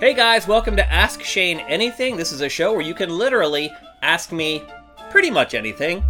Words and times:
Hey 0.00 0.12
guys, 0.12 0.46
welcome 0.46 0.76
to 0.76 0.92
Ask 0.92 1.22
Shane 1.22 1.60
Anything. 1.60 2.16
This 2.16 2.30
is 2.30 2.42
a 2.42 2.48
show 2.48 2.72
where 2.72 2.82
you 2.82 2.92
can 2.94 3.08
literally 3.08 3.72
ask 4.02 4.32
me 4.32 4.62
pretty 5.10 5.30
much 5.30 5.54
anything. 5.54 6.04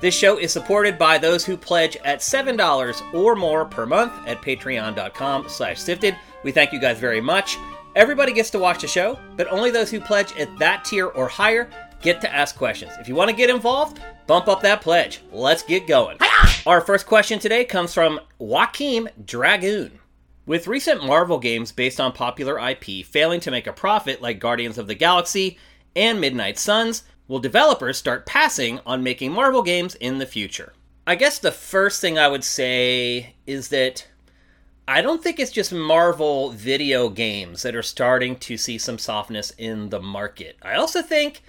This 0.00 0.14
show 0.14 0.38
is 0.38 0.52
supported 0.52 0.98
by 0.98 1.18
those 1.18 1.44
who 1.44 1.56
pledge 1.56 1.96
at 2.04 2.20
$7 2.20 3.14
or 3.14 3.36
more 3.36 3.64
per 3.66 3.84
month 3.84 4.12
at 4.26 4.40
patreon.com 4.40 5.48
slash 5.48 5.78
sifted. 5.78 6.16
We 6.44 6.52
thank 6.52 6.72
you 6.72 6.80
guys 6.80 6.98
very 6.98 7.20
much. 7.20 7.58
Everybody 7.94 8.32
gets 8.32 8.50
to 8.50 8.58
watch 8.58 8.80
the 8.80 8.88
show, 8.88 9.18
but 9.36 9.48
only 9.48 9.70
those 9.70 9.90
who 9.90 10.00
pledge 10.00 10.34
at 10.38 10.58
that 10.58 10.84
tier 10.84 11.06
or 11.06 11.28
higher 11.28 11.68
get 12.00 12.20
to 12.22 12.34
ask 12.34 12.56
questions. 12.56 12.92
If 13.00 13.08
you 13.08 13.14
want 13.14 13.30
to 13.30 13.36
get 13.36 13.50
involved, 13.50 14.00
bump 14.26 14.48
up 14.48 14.62
that 14.62 14.80
pledge. 14.80 15.20
Let's 15.30 15.62
get 15.62 15.86
going. 15.86 16.18
Our 16.66 16.80
first 16.80 17.06
question 17.06 17.38
today 17.38 17.64
comes 17.64 17.92
from 17.92 18.20
Joaquim 18.38 19.08
Dragoon. 19.24 19.98
With 20.46 20.68
recent 20.68 21.04
Marvel 21.04 21.40
games 21.40 21.72
based 21.72 22.00
on 22.00 22.12
popular 22.12 22.56
IP 22.56 23.04
failing 23.04 23.40
to 23.40 23.50
make 23.50 23.66
a 23.66 23.72
profit 23.72 24.22
like 24.22 24.38
Guardians 24.38 24.78
of 24.78 24.86
the 24.86 24.94
Galaxy 24.94 25.58
and 25.96 26.20
Midnight 26.20 26.56
Suns, 26.56 27.02
will 27.26 27.40
developers 27.40 27.98
start 27.98 28.26
passing 28.26 28.78
on 28.86 29.02
making 29.02 29.32
Marvel 29.32 29.64
games 29.64 29.96
in 29.96 30.18
the 30.18 30.26
future? 30.26 30.72
I 31.04 31.16
guess 31.16 31.40
the 31.40 31.50
first 31.50 32.00
thing 32.00 32.16
I 32.16 32.28
would 32.28 32.44
say 32.44 33.34
is 33.44 33.70
that 33.70 34.06
I 34.86 35.02
don't 35.02 35.20
think 35.20 35.40
it's 35.40 35.50
just 35.50 35.72
Marvel 35.72 36.50
video 36.50 37.08
games 37.08 37.62
that 37.62 37.74
are 37.74 37.82
starting 37.82 38.36
to 38.36 38.56
see 38.56 38.78
some 38.78 38.98
softness 38.98 39.50
in 39.58 39.88
the 39.88 40.00
market. 40.00 40.56
I 40.62 40.74
also 40.76 41.02
think 41.02 41.42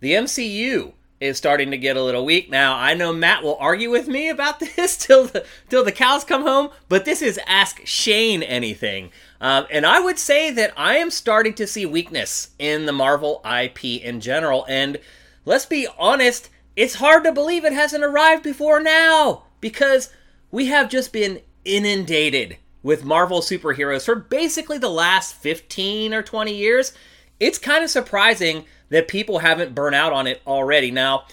the 0.00 0.12
MCU 0.12 0.92
is 1.24 1.38
starting 1.38 1.70
to 1.70 1.78
get 1.78 1.96
a 1.96 2.02
little 2.02 2.24
weak. 2.24 2.50
Now, 2.50 2.76
I 2.76 2.94
know 2.94 3.12
Matt 3.12 3.42
will 3.42 3.56
argue 3.56 3.90
with 3.90 4.06
me 4.06 4.28
about 4.28 4.60
this 4.76 4.96
till 4.96 5.24
the 5.24 5.44
till 5.68 5.82
the 5.82 5.92
cows 5.92 6.22
come 6.22 6.42
home, 6.42 6.68
but 6.88 7.04
this 7.04 7.22
is 7.22 7.40
ask 7.46 7.80
Shane 7.84 8.42
anything. 8.42 9.10
Um, 9.40 9.66
and 9.70 9.86
I 9.86 10.00
would 10.00 10.18
say 10.18 10.50
that 10.50 10.72
I 10.76 10.96
am 10.96 11.10
starting 11.10 11.54
to 11.54 11.66
see 11.66 11.86
weakness 11.86 12.50
in 12.58 12.86
the 12.86 12.92
Marvel 12.92 13.42
IP 13.44 13.84
in 13.84 14.20
general. 14.20 14.64
And 14.68 14.98
let's 15.44 15.66
be 15.66 15.86
honest, 15.98 16.50
it's 16.76 16.96
hard 16.96 17.24
to 17.24 17.32
believe 17.32 17.64
it 17.64 17.72
hasn't 17.72 18.04
arrived 18.04 18.42
before 18.42 18.80
now 18.80 19.44
because 19.60 20.10
we 20.50 20.66
have 20.66 20.88
just 20.88 21.12
been 21.12 21.40
inundated 21.64 22.58
with 22.82 23.04
Marvel 23.04 23.40
superheroes 23.40 24.04
for 24.04 24.14
basically 24.14 24.78
the 24.78 24.90
last 24.90 25.34
15 25.36 26.12
or 26.12 26.22
20 26.22 26.54
years. 26.54 26.92
It's 27.40 27.58
kind 27.58 27.84
of 27.84 27.90
surprising 27.90 28.64
that 28.88 29.08
people 29.08 29.40
haven't 29.40 29.74
burnt 29.74 29.94
out 29.94 30.12
on 30.12 30.26
it 30.26 30.40
already. 30.46 30.90
Now, 30.90 31.24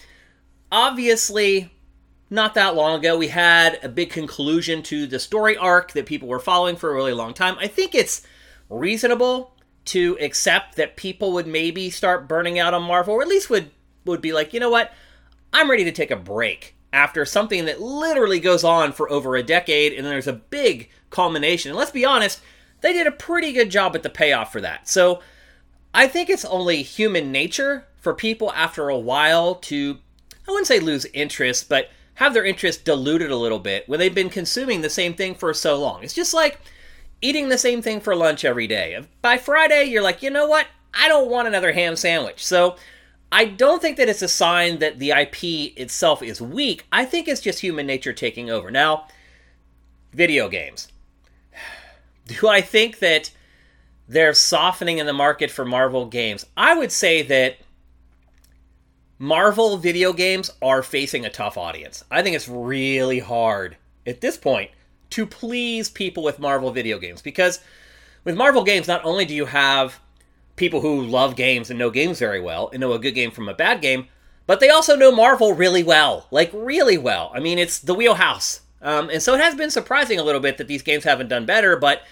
obviously, 0.70 1.72
not 2.30 2.54
that 2.54 2.74
long 2.74 2.98
ago, 2.98 3.16
we 3.16 3.28
had 3.28 3.78
a 3.82 3.88
big 3.88 4.10
conclusion 4.10 4.82
to 4.84 5.06
the 5.06 5.18
story 5.18 5.56
arc 5.56 5.92
that 5.92 6.06
people 6.06 6.28
were 6.28 6.40
following 6.40 6.76
for 6.76 6.90
a 6.90 6.94
really 6.94 7.12
long 7.12 7.34
time. 7.34 7.56
I 7.58 7.66
think 7.66 7.94
it's 7.94 8.26
reasonable 8.68 9.54
to 9.84 10.16
accept 10.20 10.76
that 10.76 10.96
people 10.96 11.32
would 11.32 11.46
maybe 11.46 11.90
start 11.90 12.28
burning 12.28 12.58
out 12.58 12.74
on 12.74 12.82
Marvel, 12.82 13.14
or 13.14 13.22
at 13.22 13.28
least 13.28 13.50
would 13.50 13.70
would 14.04 14.20
be 14.20 14.32
like, 14.32 14.52
you 14.52 14.60
know 14.60 14.70
what, 14.70 14.92
I'm 15.52 15.70
ready 15.70 15.84
to 15.84 15.92
take 15.92 16.10
a 16.10 16.16
break 16.16 16.74
after 16.92 17.24
something 17.24 17.66
that 17.66 17.80
literally 17.80 18.40
goes 18.40 18.64
on 18.64 18.92
for 18.92 19.10
over 19.10 19.36
a 19.36 19.42
decade, 19.42 19.92
and 19.92 20.04
then 20.04 20.12
there's 20.12 20.26
a 20.26 20.32
big 20.32 20.90
culmination. 21.10 21.70
And 21.70 21.78
let's 21.78 21.90
be 21.90 22.04
honest, 22.04 22.40
they 22.80 22.92
did 22.92 23.06
a 23.06 23.12
pretty 23.12 23.52
good 23.52 23.70
job 23.70 23.94
at 23.94 24.02
the 24.02 24.10
payoff 24.10 24.50
for 24.52 24.60
that. 24.60 24.88
So 24.88 25.20
I 25.94 26.08
think 26.08 26.30
it's 26.30 26.44
only 26.44 26.82
human 26.82 27.30
nature 27.30 27.86
for 28.00 28.14
people 28.14 28.52
after 28.52 28.88
a 28.88 28.98
while 28.98 29.56
to, 29.56 29.98
I 30.46 30.50
wouldn't 30.50 30.66
say 30.66 30.80
lose 30.80 31.04
interest, 31.06 31.68
but 31.68 31.90
have 32.14 32.34
their 32.34 32.44
interest 32.44 32.84
diluted 32.84 33.30
a 33.30 33.36
little 33.36 33.58
bit 33.58 33.88
when 33.88 33.98
they've 33.98 34.14
been 34.14 34.30
consuming 34.30 34.80
the 34.80 34.90
same 34.90 35.14
thing 35.14 35.34
for 35.34 35.52
so 35.54 35.78
long. 35.78 36.02
It's 36.02 36.14
just 36.14 36.34
like 36.34 36.60
eating 37.20 37.48
the 37.48 37.58
same 37.58 37.82
thing 37.82 38.00
for 38.00 38.16
lunch 38.16 38.44
every 38.44 38.66
day. 38.66 39.00
By 39.22 39.38
Friday, 39.38 39.84
you're 39.84 40.02
like, 40.02 40.22
you 40.22 40.30
know 40.30 40.48
what? 40.48 40.66
I 40.94 41.08
don't 41.08 41.30
want 41.30 41.48
another 41.48 41.72
ham 41.72 41.96
sandwich. 41.96 42.44
So 42.44 42.76
I 43.30 43.46
don't 43.46 43.80
think 43.80 43.96
that 43.96 44.08
it's 44.08 44.22
a 44.22 44.28
sign 44.28 44.78
that 44.80 44.98
the 44.98 45.10
IP 45.10 45.76
itself 45.78 46.22
is 46.22 46.40
weak. 46.40 46.86
I 46.92 47.04
think 47.04 47.28
it's 47.28 47.40
just 47.40 47.60
human 47.60 47.86
nature 47.86 48.12
taking 48.12 48.50
over. 48.50 48.70
Now, 48.70 49.06
video 50.12 50.48
games. 50.48 50.88
Do 52.26 52.48
I 52.48 52.60
think 52.60 52.98
that 52.98 53.30
they're 54.08 54.34
softening 54.34 54.98
in 54.98 55.06
the 55.06 55.12
market 55.12 55.50
for 55.50 55.64
Marvel 55.64 56.06
games. 56.06 56.46
I 56.56 56.74
would 56.74 56.92
say 56.92 57.22
that 57.22 57.56
Marvel 59.18 59.76
video 59.76 60.12
games 60.12 60.50
are 60.60 60.82
facing 60.82 61.24
a 61.24 61.30
tough 61.30 61.56
audience. 61.56 62.04
I 62.10 62.22
think 62.22 62.34
it's 62.34 62.48
really 62.48 63.20
hard 63.20 63.76
at 64.06 64.20
this 64.20 64.36
point 64.36 64.70
to 65.10 65.26
please 65.26 65.88
people 65.88 66.22
with 66.22 66.38
Marvel 66.38 66.72
video 66.72 66.98
games 66.98 67.22
because 67.22 67.60
with 68.24 68.34
Marvel 68.34 68.64
games, 68.64 68.88
not 68.88 69.04
only 69.04 69.24
do 69.24 69.34
you 69.34 69.46
have 69.46 70.00
people 70.56 70.80
who 70.80 71.02
love 71.02 71.36
games 71.36 71.70
and 71.70 71.78
know 71.78 71.90
games 71.90 72.18
very 72.18 72.40
well 72.40 72.68
and 72.72 72.80
know 72.80 72.92
a 72.92 72.98
good 72.98 73.14
game 73.14 73.30
from 73.30 73.48
a 73.48 73.54
bad 73.54 73.80
game, 73.80 74.08
but 74.46 74.60
they 74.60 74.70
also 74.70 74.96
know 74.96 75.12
Marvel 75.12 75.54
really 75.54 75.82
well, 75.82 76.26
like 76.30 76.50
really 76.52 76.98
well. 76.98 77.30
I 77.34 77.40
mean, 77.40 77.58
it's 77.58 77.78
the 77.78 77.94
wheelhouse. 77.94 78.60
Um, 78.80 79.08
and 79.10 79.22
so 79.22 79.34
it 79.34 79.40
has 79.40 79.54
been 79.54 79.70
surprising 79.70 80.18
a 80.18 80.24
little 80.24 80.40
bit 80.40 80.58
that 80.58 80.66
these 80.66 80.82
games 80.82 81.04
haven't 81.04 81.28
done 81.28 81.46
better, 81.46 81.76
but 81.76 82.02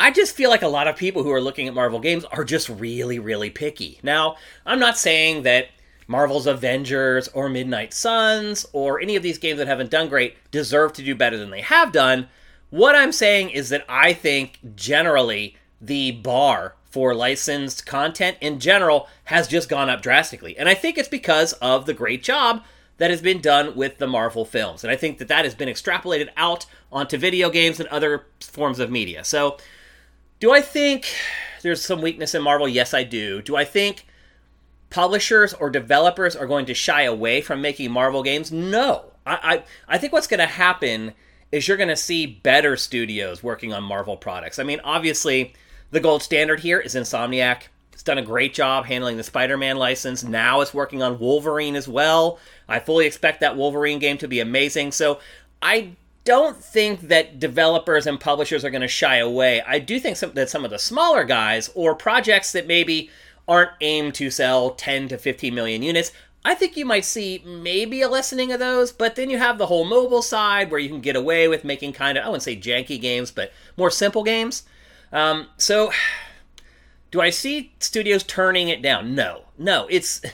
I 0.00 0.10
just 0.10 0.34
feel 0.34 0.48
like 0.48 0.62
a 0.62 0.68
lot 0.68 0.88
of 0.88 0.96
people 0.96 1.22
who 1.22 1.30
are 1.30 1.42
looking 1.42 1.68
at 1.68 1.74
Marvel 1.74 2.00
games 2.00 2.24
are 2.24 2.42
just 2.42 2.70
really, 2.70 3.18
really 3.18 3.50
picky. 3.50 4.00
Now, 4.02 4.36
I'm 4.64 4.80
not 4.80 4.96
saying 4.96 5.42
that 5.42 5.66
Marvel's 6.06 6.46
Avengers 6.46 7.28
or 7.28 7.50
Midnight 7.50 7.92
Suns 7.92 8.64
or 8.72 8.98
any 8.98 9.14
of 9.14 9.22
these 9.22 9.36
games 9.36 9.58
that 9.58 9.68
haven't 9.68 9.90
done 9.90 10.08
great 10.08 10.36
deserve 10.50 10.94
to 10.94 11.02
do 11.02 11.14
better 11.14 11.36
than 11.36 11.50
they 11.50 11.60
have 11.60 11.92
done. 11.92 12.28
What 12.70 12.96
I'm 12.96 13.12
saying 13.12 13.50
is 13.50 13.68
that 13.68 13.84
I 13.90 14.14
think 14.14 14.58
generally 14.74 15.56
the 15.82 16.12
bar 16.12 16.76
for 16.86 17.14
licensed 17.14 17.84
content 17.84 18.38
in 18.40 18.58
general 18.58 19.06
has 19.24 19.48
just 19.48 19.68
gone 19.68 19.90
up 19.90 20.00
drastically. 20.00 20.56
And 20.56 20.66
I 20.66 20.74
think 20.74 20.96
it's 20.96 21.08
because 21.08 21.52
of 21.54 21.84
the 21.84 21.94
great 21.94 22.22
job 22.22 22.64
that 22.96 23.10
has 23.10 23.20
been 23.20 23.42
done 23.42 23.76
with 23.76 23.98
the 23.98 24.06
Marvel 24.06 24.46
films. 24.46 24.82
And 24.82 24.90
I 24.90 24.96
think 24.96 25.18
that 25.18 25.28
that 25.28 25.44
has 25.44 25.54
been 25.54 25.68
extrapolated 25.68 26.30
out 26.38 26.64
onto 26.90 27.18
video 27.18 27.50
games 27.50 27.80
and 27.80 27.88
other 27.90 28.24
forms 28.40 28.78
of 28.78 28.90
media. 28.90 29.24
So 29.24 29.58
do 30.40 30.52
I 30.52 30.62
think 30.62 31.06
there's 31.62 31.84
some 31.84 32.00
weakness 32.00 32.34
in 32.34 32.42
Marvel? 32.42 32.66
Yes, 32.66 32.94
I 32.94 33.04
do. 33.04 33.42
Do 33.42 33.56
I 33.56 33.64
think 33.64 34.06
publishers 34.88 35.52
or 35.54 35.70
developers 35.70 36.34
are 36.34 36.46
going 36.46 36.66
to 36.66 36.74
shy 36.74 37.02
away 37.02 37.42
from 37.42 37.60
making 37.60 37.92
Marvel 37.92 38.22
games? 38.22 38.50
No. 38.50 39.04
I, 39.26 39.34
I, 39.88 39.94
I 39.94 39.98
think 39.98 40.12
what's 40.12 40.26
going 40.26 40.40
to 40.40 40.46
happen 40.46 41.12
is 41.52 41.68
you're 41.68 41.76
going 41.76 41.88
to 41.90 41.96
see 41.96 42.26
better 42.26 42.76
studios 42.76 43.42
working 43.42 43.72
on 43.72 43.82
Marvel 43.82 44.16
products. 44.16 44.58
I 44.58 44.62
mean, 44.62 44.80
obviously, 44.82 45.52
the 45.90 46.00
gold 46.00 46.22
standard 46.22 46.60
here 46.60 46.80
is 46.80 46.94
Insomniac. 46.94 47.64
It's 47.92 48.02
done 48.02 48.18
a 48.18 48.22
great 48.22 48.54
job 48.54 48.86
handling 48.86 49.18
the 49.18 49.22
Spider 49.22 49.58
Man 49.58 49.76
license. 49.76 50.24
Now 50.24 50.62
it's 50.62 50.72
working 50.72 51.02
on 51.02 51.18
Wolverine 51.18 51.76
as 51.76 51.86
well. 51.86 52.38
I 52.66 52.78
fully 52.78 53.06
expect 53.06 53.40
that 53.40 53.56
Wolverine 53.56 53.98
game 53.98 54.16
to 54.18 54.28
be 54.28 54.40
amazing. 54.40 54.92
So 54.92 55.20
I 55.60 55.96
don't 56.24 56.56
think 56.56 57.02
that 57.02 57.38
developers 57.38 58.06
and 58.06 58.20
publishers 58.20 58.64
are 58.64 58.70
going 58.70 58.82
to 58.82 58.88
shy 58.88 59.16
away. 59.16 59.62
I 59.66 59.78
do 59.78 59.98
think 59.98 60.16
some, 60.16 60.32
that 60.32 60.50
some 60.50 60.64
of 60.64 60.70
the 60.70 60.78
smaller 60.78 61.24
guys 61.24 61.70
or 61.74 61.94
projects 61.94 62.52
that 62.52 62.66
maybe 62.66 63.10
aren't 63.48 63.70
aimed 63.80 64.14
to 64.14 64.30
sell 64.30 64.70
10 64.70 65.08
to 65.08 65.18
15 65.18 65.54
million 65.54 65.82
units, 65.82 66.12
I 66.44 66.54
think 66.54 66.76
you 66.76 66.86
might 66.86 67.04
see 67.04 67.42
maybe 67.44 68.00
a 68.00 68.08
lessening 68.08 68.52
of 68.52 68.60
those, 68.60 68.92
but 68.92 69.16
then 69.16 69.28
you 69.28 69.38
have 69.38 69.58
the 69.58 69.66
whole 69.66 69.84
mobile 69.84 70.22
side 70.22 70.70
where 70.70 70.80
you 70.80 70.88
can 70.88 71.00
get 71.00 71.16
away 71.16 71.48
with 71.48 71.64
making 71.64 71.92
kind 71.92 72.16
of, 72.16 72.24
I 72.24 72.28
wouldn't 72.28 72.42
say 72.42 72.56
janky 72.56 73.00
games, 73.00 73.30
but 73.30 73.52
more 73.76 73.90
simple 73.90 74.24
games. 74.24 74.62
Um, 75.12 75.48
so, 75.56 75.92
do 77.10 77.20
I 77.20 77.30
see 77.30 77.72
studios 77.80 78.22
turning 78.22 78.68
it 78.68 78.82
down? 78.82 79.14
No. 79.14 79.42
No. 79.58 79.86
It's. 79.90 80.22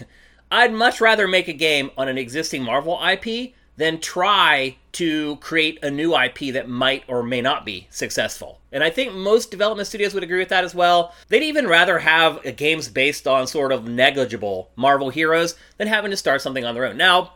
I'd 0.49 0.73
much 0.73 1.01
rather 1.01 1.27
make 1.27 1.49
a 1.49 1.53
game 1.53 1.91
on 1.99 2.07
an 2.07 2.17
existing 2.19 2.63
Marvel 2.63 3.01
IP 3.05 3.53
than 3.77 4.01
try 4.01 4.77
to 4.93 5.37
create 5.37 5.79
a 5.83 5.91
new 5.91 6.17
IP 6.17 6.53
that 6.55 6.69
might 6.69 7.05
or 7.07 7.23
may 7.23 7.43
not 7.43 7.67
be 7.67 7.87
successful. 7.91 8.61
And 8.73 8.83
I 8.83 8.91
think 8.91 9.13
most 9.13 9.51
development 9.51 9.87
studios 9.87 10.15
would 10.15 10.23
agree 10.23 10.39
with 10.39 10.49
that 10.49 10.65
as 10.65 10.75
well. 10.75 11.15
They'd 11.29 11.43
even 11.43 11.67
rather 11.67 11.99
have 11.99 12.57
games 12.57 12.89
based 12.89 13.27
on 13.27 13.47
sort 13.47 13.73
of 13.73 13.87
negligible 13.87 14.71
Marvel 14.77 15.11
heroes 15.11 15.55
than 15.77 15.89
having 15.89 16.11
to 16.11 16.17
start 16.17 16.41
something 16.41 16.65
on 16.65 16.75
their 16.75 16.87
own. 16.87 16.97
Now, 16.97 17.35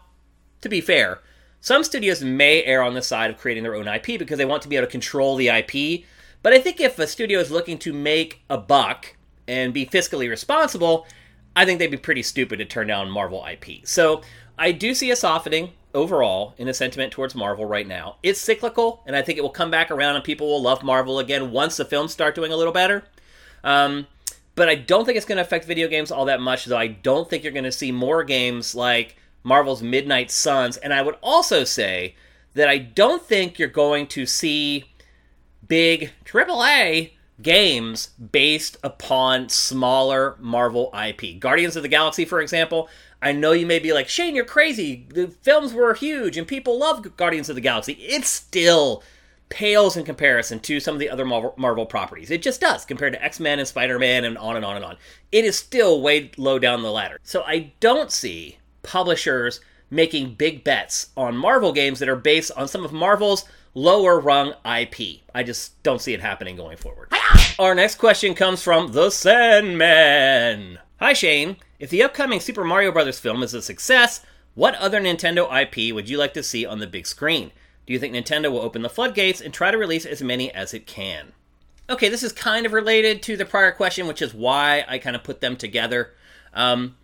to 0.63 0.69
be 0.69 0.81
fair, 0.81 1.21
some 1.61 1.85
studios 1.85 2.23
may 2.23 2.63
err 2.65 2.83
on 2.83 2.95
the 2.95 3.03
side 3.03 3.31
of 3.31 3.37
creating 3.37 3.65
their 3.65 3.75
own 3.75 3.87
IP 3.87 4.19
because 4.19 4.39
they 4.39 4.47
want 4.47 4.63
to 4.63 4.69
be 4.69 4.77
able 4.77 4.87
to 4.87 4.91
control 4.91 5.37
the 5.37 5.49
IP. 5.49 6.05
But 6.43 6.55
I 6.55 6.59
think 6.59 6.81
if 6.81 6.99
a 6.99 7.07
studio 7.07 7.39
is 7.39 7.51
looking 7.51 7.79
to 7.81 7.93
make 7.93 8.41
a 8.49 8.57
buck 8.57 9.17
and 9.47 9.75
be 9.75 9.85
fiscally 9.85 10.31
responsible, 10.31 11.07
I 11.55 11.67
think 11.67 11.79
they'd 11.79 11.91
be 11.91 11.99
pretty 11.99 12.23
stupid 12.23 12.59
to 12.61 12.65
turn 12.65 12.87
down 12.87 13.11
Marvel 13.11 13.45
IP. 13.47 13.87
So 13.87 14.23
I 14.59 14.73
do 14.73 14.95
see 14.95 15.11
a 15.11 15.17
softening 15.17 15.73
overall 15.95 16.55
in 16.59 16.67
the 16.67 16.75
sentiment 16.75 17.13
towards 17.13 17.35
Marvel 17.35 17.65
right 17.65 17.87
now. 17.87 18.17
It's 18.23 18.41
cyclical, 18.41 19.03
and 19.07 19.17
I 19.17 19.23
think 19.23 19.39
it 19.39 19.43
will 19.43 19.51
come 19.51 19.71
back 19.71 19.91
around, 19.91 20.17
and 20.17 20.25
people 20.25 20.49
will 20.49 20.63
love 20.63 20.83
Marvel 20.83 21.19
again 21.19 21.51
once 21.51 21.77
the 21.77 21.85
films 21.85 22.13
start 22.13 22.35
doing 22.35 22.53
a 22.53 22.57
little 22.57 22.73
better. 22.73 23.05
Um, 23.65 24.07
but 24.55 24.69
I 24.69 24.75
don't 24.75 25.05
think 25.05 25.17
it's 25.17 25.27
going 25.27 25.37
to 25.37 25.43
affect 25.43 25.65
video 25.65 25.89
games 25.89 26.11
all 26.11 26.27
that 26.27 26.41
much, 26.41 26.65
though 26.65 26.77
I 26.77 26.89
don't 26.89 27.29
think 27.29 27.45
you're 27.45 27.53
going 27.53 27.65
to 27.65 27.73
see 27.73 27.93
more 27.93 28.25
games 28.25 28.75
like 28.75 29.17
Marvel's 29.43 29.83
Midnight 29.83 30.31
Suns. 30.31 30.77
And 30.77 30.93
I 30.93 31.03
would 31.03 31.17
also 31.23 31.65
say 31.65 32.15
that 32.55 32.69
I 32.69 32.79
don't 32.79 33.23
think 33.23 33.59
you're 33.59 33.69
going 33.69 34.07
to 34.09 34.27
see 34.27 34.85
big 35.67 36.11
AAA 36.25 37.13
games 37.41 38.09
based 38.33 38.77
upon 38.83 39.49
smaller 39.49 40.37
Marvel 40.41 40.93
IP. 40.95 41.41
Guardians 41.41 41.77
of 41.77 41.83
the 41.83 41.89
Galaxy, 41.89 42.25
for 42.25 42.41
example, 42.41 42.89
I 43.23 43.33
know 43.33 43.53
you 43.53 43.67
may 43.67 43.79
be 43.79 43.93
like, 43.93 44.09
Shane, 44.09 44.35
you're 44.35 44.45
crazy. 44.45 45.07
The 45.13 45.29
films 45.29 45.73
were 45.73 45.95
huge 45.95 46.37
and 46.37 46.47
people 46.47 46.79
love 46.79 47.17
Guardians 47.17 47.49
of 47.49 47.55
the 47.55 47.61
Galaxy. 47.61 47.93
It 47.93 48.25
still 48.25 49.03
pales 49.51 49.97
in 49.97 50.05
comparison 50.05 50.61
to 50.61 50.81
some 50.81 50.95
of 50.95 51.01
the 51.01 51.11
other 51.11 51.25
Marvel, 51.25 51.55
Marvel 51.57 51.85
properties. 51.85 52.31
It 52.31 52.41
just 52.41 52.61
does 52.61 52.85
compared 52.85 53.13
to 53.13 53.23
X 53.23 53.41
Men 53.41 53.59
and 53.59 53.69
Spider 53.69 53.99
Man 53.99 54.25
and 54.25 54.39
on 54.39 54.57
and 54.57 54.65
on 54.65 54.77
and 54.77 54.85
on. 54.85 54.97
It 55.33 55.45
is 55.45 55.59
still 55.59 56.01
way 56.01 56.31
low 56.39 56.59
down 56.59 56.83
the 56.83 56.93
ladder. 56.93 57.19
So 57.23 57.43
I 57.43 57.73
don't 57.81 58.11
see 58.11 58.59
publishers 58.83 59.61
making 59.91 60.35
big 60.35 60.65
bets 60.65 61.11
on 61.17 61.37
Marvel 61.37 61.73
games 61.73 61.99
that 61.99 62.09
are 62.09 62.17
based 62.17 62.53
on 62.57 62.69
some 62.69 62.85
of 62.85 62.93
Marvel's 62.93 63.45
lower 63.75 64.19
rung 64.21 64.55
IP. 64.65 65.21
I 65.35 65.43
just 65.43 65.81
don't 65.83 66.01
see 66.01 66.15
it 66.15 66.21
happening 66.21 66.57
going 66.57 66.77
forward. 66.77 67.13
Our 67.59 67.75
next 67.75 67.97
question 67.97 68.35
comes 68.35 68.63
from 68.63 68.93
The 68.93 69.11
Sandman. 69.11 70.70
Hi, 71.01 71.15
Shane. 71.15 71.57
If 71.79 71.89
the 71.89 72.03
upcoming 72.03 72.41
Super 72.41 72.63
Mario 72.63 72.93
Bros. 72.93 73.19
film 73.19 73.43
is 73.43 73.55
a 73.55 73.63
success, 73.63 74.21
what 74.55 74.75
other 74.75 75.01
Nintendo 75.01 75.49
IP 75.51 75.95
would 75.95 76.11
you 76.11 76.19
like 76.19 76.35
to 76.35 76.43
see 76.43 76.67
on 76.67 76.79
the 76.79 76.87
big 76.87 77.07
screen? 77.07 77.53
Do 77.87 77.95
you 77.95 77.99
think 77.99 78.15
Nintendo 78.15 78.53
will 78.53 78.61
open 78.61 78.83
the 78.83 78.91
floodgates 78.91 79.41
and 79.41 79.55
try 79.55 79.71
to 79.71 79.79
release 79.79 80.05
as 80.05 80.21
many 80.21 80.53
as 80.53 80.75
it 80.75 80.87
can? 80.87 81.33
Okay, 81.89 82.11
this 82.11 82.23
is 82.23 82.33
kind 82.33 82.67
of 82.67 82.75
related 82.75 83.23
to 83.23 83.39
the 83.39 83.47
prior 83.47 83.73
question, 83.73 84.07
which 84.07 84.21
is 84.21 84.35
why 84.35 84.85
I 84.87 84.99
kind 84.99 85.17
of 85.17 85.25
put 85.25 85.41
them 85.41 85.57
together. 85.57 86.13
Um, 86.53 86.97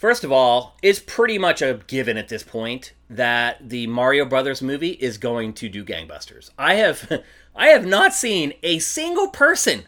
First 0.00 0.24
of 0.24 0.32
all, 0.32 0.78
it's 0.80 0.98
pretty 0.98 1.36
much 1.36 1.60
a 1.60 1.80
given 1.86 2.16
at 2.16 2.30
this 2.30 2.42
point 2.42 2.94
that 3.10 3.68
the 3.68 3.86
Mario 3.86 4.24
Brothers 4.24 4.62
movie 4.62 4.92
is 4.92 5.18
going 5.18 5.52
to 5.52 5.68
do 5.68 5.84
gangbusters. 5.84 6.48
I 6.56 6.76
have 6.76 7.22
I 7.54 7.66
have 7.66 7.84
not 7.84 8.14
seen 8.14 8.54
a 8.62 8.78
single 8.78 9.28
person 9.28 9.82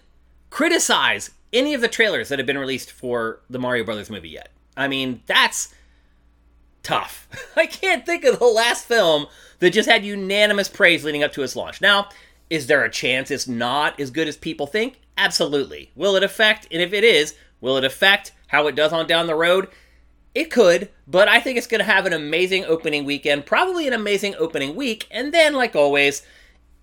criticize 0.51 1.31
any 1.53 1.75
of 1.75 1.81
the 1.81 1.89
trailers 1.89 2.29
that 2.29 2.39
have 2.39 2.47
been 2.47 2.59
released 2.59 2.91
for 2.91 3.41
the 3.51 3.59
Mario 3.59 3.85
Brothers 3.85 4.11
movie 4.11 4.31
yet. 4.31 4.51
I 4.77 4.89
mean, 4.89 5.23
that's 5.27 5.75
tough. 6.83 7.29
I 7.57 7.67
can't 7.67 8.07
think 8.07 8.25
of 8.25 8.39
the 8.39 8.47
last 8.47 8.87
film 8.87 9.27
that 9.59 9.71
just 9.71 9.89
had 9.89 10.05
unanimous 10.05 10.69
praise 10.69 11.05
leading 11.05 11.23
up 11.23 11.33
to 11.35 11.43
its 11.43 11.57
launch. 11.57 11.81
Now, 11.81 12.09
is 12.51 12.67
there 12.67 12.85
a 12.85 12.91
chance 12.91 13.31
it's 13.31 13.49
not 13.49 13.99
as 14.01 14.11
good 14.11 14.29
as 14.29 14.37
people 14.37 14.67
think? 14.67 15.01
Absolutely. 15.17 15.91
Will 15.95 16.17
it 16.17 16.23
affect, 16.23 16.67
and 16.71 16.83
if 16.83 16.93
it 16.93 17.05
is, 17.05 17.35
will 17.61 17.77
it 17.77 17.85
affect 17.85 18.33
how 18.49 18.67
it 18.67 18.75
does 18.75 18.93
on 18.93 19.07
down 19.07 19.27
the 19.27 19.35
road? 19.35 19.69
It 20.35 20.51
could, 20.51 20.89
but 21.07 21.29
I 21.29 21.41
think 21.41 21.59
it's 21.59 21.67
going 21.67 21.81
to 21.81 21.85
have 21.85 22.07
an 22.07 22.15
amazing 22.15 22.65
opening 22.65 23.05
weekend, 23.05 23.45
probably 23.45 23.87
an 23.87 23.93
amazing 23.93 24.35
opening 24.37 24.75
week, 24.75 25.07
and 25.11 25.33
then, 25.33 25.53
like 25.53 25.77
always, 25.77 26.23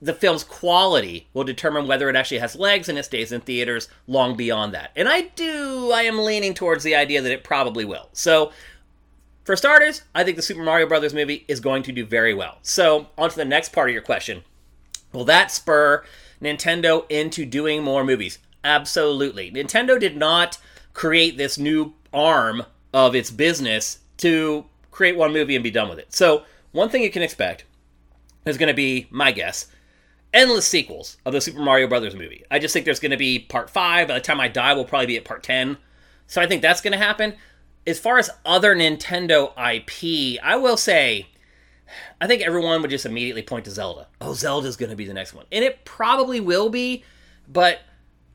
the 0.01 0.13
film's 0.13 0.43
quality 0.43 1.27
will 1.33 1.43
determine 1.43 1.87
whether 1.87 2.09
it 2.09 2.15
actually 2.15 2.39
has 2.39 2.55
legs 2.55 2.87
and 2.87 2.97
it 2.97 3.03
stays 3.03 3.31
in 3.31 3.41
theaters 3.41 3.89
long 4.07 4.35
beyond 4.35 4.73
that. 4.73 4.91
And 4.95 5.09
I 5.09 5.23
do, 5.35 5.91
I 5.93 6.03
am 6.03 6.19
leaning 6.19 6.53
towards 6.53 6.83
the 6.83 6.95
idea 6.95 7.21
that 7.21 7.31
it 7.31 7.43
probably 7.43 7.85
will. 7.85 8.09
So, 8.13 8.51
for 9.43 9.55
starters, 9.55 10.03
I 10.13 10.23
think 10.23 10.35
the 10.35 10.43
Super 10.43 10.63
Mario 10.63 10.87
Brothers 10.87 11.13
movie 11.13 11.43
is 11.47 11.59
going 11.59 11.83
to 11.83 11.91
do 11.91 12.05
very 12.05 12.33
well. 12.33 12.59
So, 12.61 13.07
on 13.17 13.29
to 13.29 13.35
the 13.35 13.45
next 13.45 13.73
part 13.73 13.89
of 13.89 13.93
your 13.93 14.03
question. 14.03 14.43
Will 15.11 15.25
that 15.25 15.51
spur 15.51 16.05
Nintendo 16.41 17.05
into 17.09 17.45
doing 17.45 17.83
more 17.83 18.03
movies? 18.03 18.37
Absolutely. 18.63 19.51
Nintendo 19.51 19.99
did 19.99 20.15
not 20.15 20.59
create 20.93 21.37
this 21.37 21.57
new 21.57 21.93
arm 22.13 22.63
of 22.93 23.15
its 23.15 23.31
business 23.31 23.99
to 24.17 24.65
create 24.91 25.17
one 25.17 25.33
movie 25.33 25.55
and 25.55 25.63
be 25.63 25.71
done 25.71 25.89
with 25.89 25.99
it. 25.99 26.13
So, 26.13 26.43
one 26.71 26.89
thing 26.89 27.03
you 27.03 27.09
can 27.09 27.23
expect 27.23 27.65
is 28.45 28.57
going 28.57 28.67
to 28.67 28.73
be, 28.73 29.07
my 29.09 29.31
guess, 29.31 29.67
endless 30.33 30.67
sequels 30.67 31.17
of 31.25 31.33
the 31.33 31.41
Super 31.41 31.59
Mario 31.59 31.87
Brothers 31.87 32.15
movie. 32.15 32.43
I 32.51 32.59
just 32.59 32.73
think 32.73 32.85
there's 32.85 32.99
going 32.99 33.11
to 33.11 33.17
be 33.17 33.39
part 33.39 33.69
5. 33.69 34.07
By 34.07 34.13
the 34.13 34.19
time 34.19 34.39
I 34.39 34.47
die, 34.47 34.73
we'll 34.73 34.85
probably 34.85 35.07
be 35.07 35.17
at 35.17 35.25
part 35.25 35.43
10. 35.43 35.77
So, 36.27 36.41
I 36.41 36.47
think 36.47 36.61
that's 36.61 36.81
going 36.81 36.93
to 36.93 36.99
happen. 36.99 37.35
As 37.87 37.99
far 37.99 38.19
as 38.19 38.29
other 38.45 38.75
Nintendo 38.75 39.51
IP, 39.57 40.39
I 40.43 40.57
will 40.57 40.77
say 40.77 41.27
I 42.19 42.27
think 42.27 42.41
everyone 42.41 42.81
would 42.81 42.91
just 42.91 43.05
immediately 43.05 43.41
point 43.41 43.65
to 43.65 43.71
Zelda. 43.71 44.07
Oh, 44.21 44.33
Zelda's 44.33 44.75
going 44.75 44.89
to 44.89 44.95
be 44.95 45.05
the 45.05 45.13
next 45.13 45.33
one. 45.33 45.45
And 45.51 45.63
it 45.63 45.85
probably 45.85 46.39
will 46.39 46.69
be, 46.69 47.03
but 47.47 47.79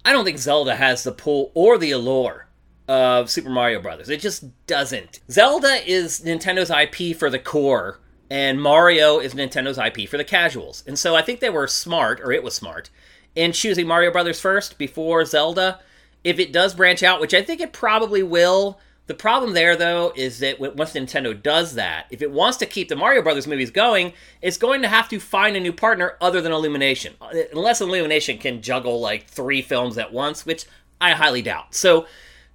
I 0.05 0.13
don't 0.13 0.25
think 0.25 0.39
Zelda 0.39 0.77
has 0.77 1.05
the 1.05 1.13
pull 1.13 1.51
or 1.55 1.79
the 1.79 1.91
allure 1.93 2.49
of 2.89 3.31
Super 3.31 3.51
Mario 3.51 3.81
Brothers. 3.81 4.09
It 4.09 4.21
just 4.21 4.45
doesn't. 4.67 5.21
Zelda 5.31 5.81
is 5.87 6.21
Nintendo's 6.21 6.71
IP 6.71 7.17
for 7.17 7.31
the 7.31 7.39
core, 7.39 8.01
and 8.31 8.61
Mario 8.61 9.19
is 9.19 9.35
Nintendo's 9.35 9.79
IP 9.79 10.09
for 10.09 10.17
the 10.17 10.25
casuals. 10.25 10.83
And 10.87 10.99
so 10.99 11.15
I 11.15 11.23
think 11.23 11.41
they 11.41 11.51
were 11.51 11.67
smart, 11.67 12.21
or 12.21 12.33
it 12.33 12.43
was 12.43 12.55
smart, 12.55 12.91
in 13.35 13.53
choosing 13.53 13.87
Mario 13.87 14.11
Brothers 14.11 14.41
first 14.41 14.79
before 14.79 15.25
Zelda. 15.25 15.81
If 16.23 16.39
it 16.39 16.53
does 16.53 16.75
branch 16.75 17.03
out, 17.03 17.21
which 17.21 17.35
I 17.35 17.43
think 17.43 17.61
it 17.61 17.73
probably 17.73 18.23
will, 18.23 18.79
the 19.07 19.15
problem 19.15 19.53
there, 19.53 19.77
though, 19.77 20.13
is 20.17 20.39
that 20.39 20.59
once 20.59 20.95
Nintendo 20.95 21.41
does 21.41 21.75
that, 21.75 22.07
if 22.11 22.23
it 22.23 22.31
wants 22.31 22.57
to 22.59 22.67
keep 22.67 22.89
the 22.89 22.97
Mario 22.97 23.21
Brothers 23.21 23.47
movies 23.47 23.71
going, 23.71 24.15
it's 24.41 24.57
going 24.57 24.81
to 24.81 24.89
have 24.89 25.11
to 25.11 25.21
find 25.21 25.57
a 25.57 25.61
new 25.61 25.75
partner 25.75 26.17
other 26.23 26.41
than 26.41 26.53
Illumination. 26.53 27.15
Uh, 27.21 27.35
unless 27.53 27.83
Illumination 27.83 28.39
can 28.39 28.63
juggle 28.63 29.01
like 29.01 29.29
three 29.29 29.61
films 29.61 29.99
at 29.99 30.13
once, 30.13 30.47
which 30.47 30.65
I 31.03 31.11
highly 31.11 31.43
doubt. 31.43 31.75
So 31.75 32.07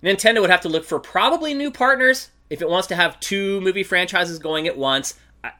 Nintendo 0.01 0.41
would 0.41 0.49
have 0.49 0.61
to 0.61 0.69
look 0.69 0.85
for 0.85 0.99
probably 0.99 1.53
new 1.53 1.69
partners 1.69 2.31
if 2.49 2.63
it 2.63 2.69
wants 2.69 2.87
to 2.87 2.95
have 2.95 3.19
two 3.19 3.61
movie 3.61 3.83
franchises 3.83 4.39
going 4.39 4.67
at 4.67 4.77
once. 4.77 5.13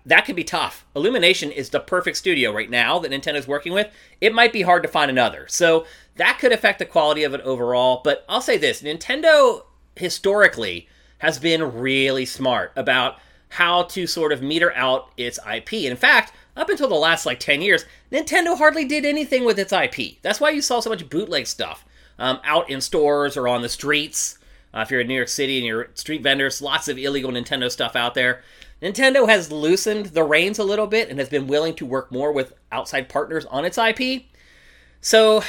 That 0.06 0.26
could 0.26 0.36
be 0.36 0.44
tough. 0.44 0.86
Illumination 0.96 1.52
is 1.52 1.70
the 1.70 1.80
perfect 1.80 2.18
studio 2.18 2.52
right 2.52 2.70
now 2.70 3.00
that 3.00 3.12
Nintendo's 3.12 3.48
working 3.48 3.72
with. 3.72 3.88
It 4.20 4.34
might 4.34 4.52
be 4.52 4.62
hard 4.62 4.84
to 4.84 4.90
find 4.90 5.10
another. 5.10 5.46
So 5.48 5.86
that 6.18 6.38
could 6.40 6.52
affect 6.52 6.80
the 6.80 6.86
quality 6.86 7.24
of 7.24 7.34
it 7.34 7.42
overall. 7.42 8.02
But 8.04 8.26
I'll 8.28 8.42
say 8.42 8.58
this 8.58 8.82
Nintendo 8.82 9.64
historically 9.96 10.88
has 11.20 11.40
been 11.40 11.80
really 11.80 12.26
smart 12.26 12.72
about 12.76 13.20
how 13.50 13.84
to 13.84 14.06
sort 14.06 14.32
of 14.32 14.42
meter 14.42 14.74
out 14.76 15.12
its 15.18 15.40
IP. 15.52 15.74
In 15.74 15.96
fact, 15.96 16.34
up 16.56 16.70
until 16.70 16.90
the 16.90 16.96
last 16.96 17.26
like 17.26 17.40
10 17.40 17.62
years, 17.62 17.86
Nintendo 18.12 18.58
hardly 18.58 18.86
did 18.86 19.06
anything 19.06 19.46
with 19.46 19.58
its 19.58 19.74
IP. 19.74 20.22
That's 20.22 20.40
why 20.40 20.50
you 20.52 20.62
saw 20.62 20.80
so 20.80 20.90
much 20.90 21.10
bootleg 21.10 21.48
stuff 21.48 21.86
um, 22.18 22.40
out 22.44 22.70
in 22.70 22.82
stores 22.82 23.38
or 23.38 23.48
on 23.48 23.62
the 23.62 23.70
streets. 23.70 24.38
Uh, 24.74 24.82
if 24.82 24.92
you're 24.92 25.02
in 25.02 25.08
New 25.08 25.16
York 25.16 25.30
City 25.30 25.58
and 25.58 25.66
you're 25.66 25.90
street 25.96 26.22
vendors, 26.22 26.62
lots 26.62 26.88
of 26.88 26.98
illegal 26.98 27.32
Nintendo 27.32 27.72
stuff 27.72 27.96
out 27.96 28.14
there. 28.14 28.44
Nintendo 28.82 29.28
has 29.28 29.52
loosened 29.52 30.08
the 30.08 30.24
reins 30.24 30.60
a 30.60 30.64
little 30.64 30.88
bit 30.88 31.10
and 31.10 31.20
has 31.20 31.30
been 31.30 31.48
willing 31.48 31.76
to 31.76 31.86
work 31.86 32.12
more 32.12 32.32
with 32.32 32.54
outside 32.72 33.10
partners 33.10 33.46
on 33.46 33.66
its 33.66 33.78
IP. 33.78 34.24
So, 35.02 35.44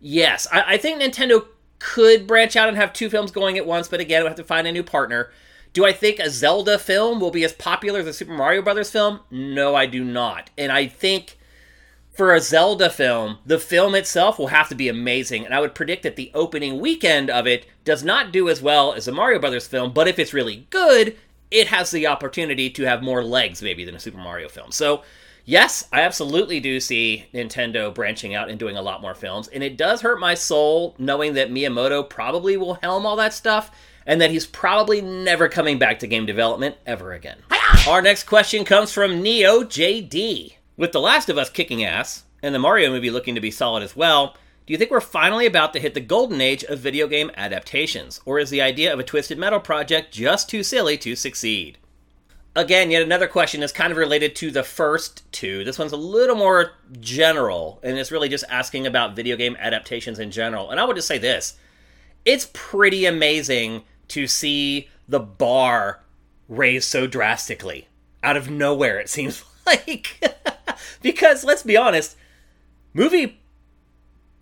yes, 0.00 0.46
I, 0.52 0.74
I 0.74 0.76
think 0.76 1.00
Nintendo 1.00 1.46
could 1.78 2.26
branch 2.26 2.56
out 2.56 2.68
and 2.68 2.76
have 2.76 2.92
two 2.92 3.10
films 3.10 3.30
going 3.30 3.58
at 3.58 3.66
once, 3.66 3.88
but 3.88 4.00
again, 4.00 4.22
we 4.22 4.28
have 4.28 4.36
to 4.36 4.44
find 4.44 4.66
a 4.66 4.72
new 4.72 4.82
partner. 4.82 5.30
Do 5.72 5.84
I 5.84 5.92
think 5.92 6.18
a 6.18 6.30
Zelda 6.30 6.78
film 6.78 7.20
will 7.20 7.30
be 7.30 7.44
as 7.44 7.52
popular 7.52 8.00
as 8.00 8.06
a 8.06 8.12
Super 8.12 8.32
Mario 8.32 8.62
Brothers 8.62 8.90
film? 8.90 9.20
No, 9.30 9.74
I 9.74 9.86
do 9.86 10.04
not. 10.04 10.50
And 10.56 10.70
I 10.70 10.86
think 10.86 11.36
for 12.14 12.32
a 12.32 12.40
Zelda 12.40 12.88
film, 12.90 13.38
the 13.44 13.58
film 13.58 13.94
itself 13.94 14.38
will 14.38 14.46
have 14.46 14.68
to 14.68 14.76
be 14.76 14.88
amazing, 14.88 15.44
and 15.44 15.52
I 15.52 15.60
would 15.60 15.74
predict 15.74 16.04
that 16.04 16.14
the 16.14 16.30
opening 16.32 16.78
weekend 16.78 17.28
of 17.28 17.46
it 17.46 17.66
does 17.84 18.04
not 18.04 18.32
do 18.32 18.48
as 18.48 18.62
well 18.62 18.92
as 18.92 19.08
a 19.08 19.12
Mario 19.12 19.40
Brothers 19.40 19.66
film, 19.66 19.92
but 19.92 20.06
if 20.06 20.18
it's 20.18 20.32
really 20.32 20.68
good, 20.70 21.16
it 21.50 21.68
has 21.68 21.90
the 21.90 22.06
opportunity 22.06 22.70
to 22.70 22.84
have 22.84 23.02
more 23.02 23.22
legs 23.22 23.62
maybe 23.62 23.84
than 23.84 23.94
a 23.94 24.00
Super 24.00 24.18
Mario 24.18 24.48
film. 24.48 24.72
So, 24.72 25.02
yes, 25.44 25.88
I 25.92 26.00
absolutely 26.00 26.60
do 26.60 26.80
see 26.80 27.26
Nintendo 27.32 27.94
branching 27.94 28.34
out 28.34 28.48
and 28.48 28.58
doing 28.58 28.76
a 28.76 28.82
lot 28.82 29.02
more 29.02 29.14
films, 29.14 29.48
and 29.48 29.62
it 29.62 29.76
does 29.76 30.00
hurt 30.00 30.20
my 30.20 30.34
soul 30.34 30.94
knowing 30.98 31.34
that 31.34 31.50
Miyamoto 31.50 32.08
probably 32.08 32.56
will 32.56 32.74
helm 32.74 33.06
all 33.06 33.16
that 33.16 33.34
stuff 33.34 33.70
and 34.06 34.20
that 34.20 34.30
he's 34.30 34.46
probably 34.46 35.00
never 35.00 35.48
coming 35.48 35.78
back 35.78 35.98
to 36.00 36.06
game 36.06 36.26
development 36.26 36.76
ever 36.86 37.12
again. 37.12 37.38
Our 37.88 38.02
next 38.02 38.24
question 38.24 38.64
comes 38.64 38.92
from 38.92 39.22
Neo 39.22 39.62
JD. 39.62 40.54
With 40.76 40.92
The 40.92 41.00
Last 41.00 41.28
of 41.28 41.38
Us 41.38 41.50
kicking 41.50 41.84
ass, 41.84 42.24
and 42.42 42.54
the 42.54 42.58
Mario 42.58 42.90
movie 42.90 43.10
looking 43.10 43.34
to 43.36 43.40
be 43.40 43.50
solid 43.50 43.82
as 43.82 43.96
well, 43.96 44.36
do 44.66 44.72
you 44.72 44.78
think 44.78 44.90
we're 44.90 45.00
finally 45.00 45.44
about 45.44 45.74
to 45.74 45.80
hit 45.80 45.92
the 45.92 46.00
golden 46.00 46.40
age 46.40 46.64
of 46.64 46.78
video 46.78 47.06
game 47.06 47.30
adaptations? 47.36 48.20
Or 48.24 48.38
is 48.38 48.48
the 48.48 48.62
idea 48.62 48.92
of 48.92 48.98
a 48.98 49.04
Twisted 49.04 49.38
Metal 49.38 49.60
project 49.60 50.12
just 50.12 50.48
too 50.48 50.62
silly 50.62 50.96
to 50.98 51.14
succeed? 51.14 51.76
Again, 52.56 52.90
yet 52.90 53.02
another 53.02 53.26
question 53.26 53.62
is 53.62 53.72
kind 53.72 53.90
of 53.90 53.98
related 53.98 54.34
to 54.36 54.50
the 54.50 54.62
first 54.62 55.30
two. 55.32 55.64
This 55.64 55.78
one's 55.78 55.92
a 55.92 55.98
little 55.98 56.36
more 56.36 56.72
general, 57.00 57.80
and 57.82 57.98
it's 57.98 58.12
really 58.12 58.28
just 58.28 58.44
asking 58.48 58.86
about 58.86 59.16
video 59.16 59.36
game 59.36 59.56
adaptations 59.58 60.18
in 60.18 60.30
general. 60.30 60.70
And 60.70 60.80
I 60.80 60.84
would 60.84 60.96
just 60.96 61.08
say 61.08 61.18
this 61.18 61.58
it's 62.24 62.48
pretty 62.54 63.04
amazing 63.04 63.82
to 64.08 64.26
see 64.26 64.88
the 65.08 65.20
bar 65.20 66.00
raised 66.48 66.88
so 66.88 67.06
drastically 67.06 67.88
out 68.22 68.36
of 68.36 68.48
nowhere, 68.48 68.98
it 68.98 69.10
seems 69.10 69.44
like. 69.66 70.22
because 71.02 71.44
let's 71.44 71.62
be 71.62 71.76
honest, 71.76 72.16
movie 72.94 73.40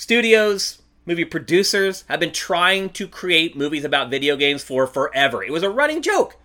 studios, 0.02 0.82
movie 1.06 1.24
producers 1.24 2.02
have 2.08 2.18
been 2.18 2.32
trying 2.32 2.90
to 2.90 3.06
create 3.06 3.56
movies 3.56 3.84
about 3.84 4.10
video 4.10 4.36
games 4.36 4.60
for 4.64 4.84
forever. 4.84 5.44
It 5.44 5.52
was 5.52 5.62
a 5.62 5.70
running 5.70 6.02
joke 6.02 6.38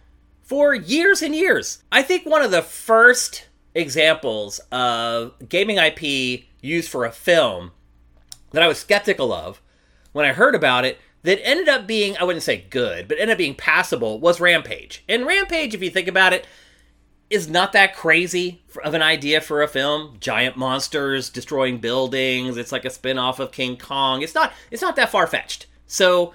for 0.44 0.76
years 0.76 1.24
and 1.24 1.34
years. 1.34 1.82
I 1.92 2.04
think 2.04 2.24
one 2.24 2.44
of 2.44 2.52
the 2.52 2.62
first 2.62 3.48
examples 3.74 4.60
of 4.72 5.34
gaming 5.50 5.78
IP 5.78 6.44
used 6.62 6.88
for 6.88 7.04
a 7.04 7.12
film 7.12 7.72
that 8.52 8.62
I 8.62 8.68
was 8.68 8.78
skeptical 8.78 9.34
of 9.34 9.60
when 10.12 10.26
I 10.26 10.34
heard 10.34 10.54
about 10.54 10.86
it 10.86 11.00
that 11.24 11.44
ended 11.44 11.68
up 11.68 11.88
being, 11.88 12.16
I 12.18 12.26
wouldn't 12.26 12.44
say 12.44 12.64
good, 12.70 13.08
but 13.08 13.18
ended 13.18 13.34
up 13.34 13.40
being 13.40 13.56
passable 13.56 14.20
was 14.20 14.40
Rampage. 14.40 15.04
And 15.10 15.26
Rampage, 15.26 15.74
if 15.74 15.82
you 15.82 15.90
think 15.90 16.08
about 16.08 16.32
it, 16.32 16.46
is 17.30 17.50
not 17.50 17.74
that 17.74 17.96
crazy 17.96 18.62
of 18.84 18.94
an 18.94 19.02
idea 19.02 19.42
for 19.42 19.62
a 19.62 19.68
film. 19.68 20.18
Giant 20.20 20.56
monsters 20.56 21.30
destroying 21.30 21.80
buildings. 21.80 22.58
It's 22.58 22.72
like 22.72 22.86
a 22.86 22.90
spin-off 22.90 23.40
of 23.40 23.52
King 23.52 23.78
Kong. 23.78 24.22
It's 24.22 24.36
not 24.36 24.54
it's 24.72 24.82
not 24.82 24.96
that 24.96 25.10
far-fetched. 25.10 25.68
So, 25.86 26.34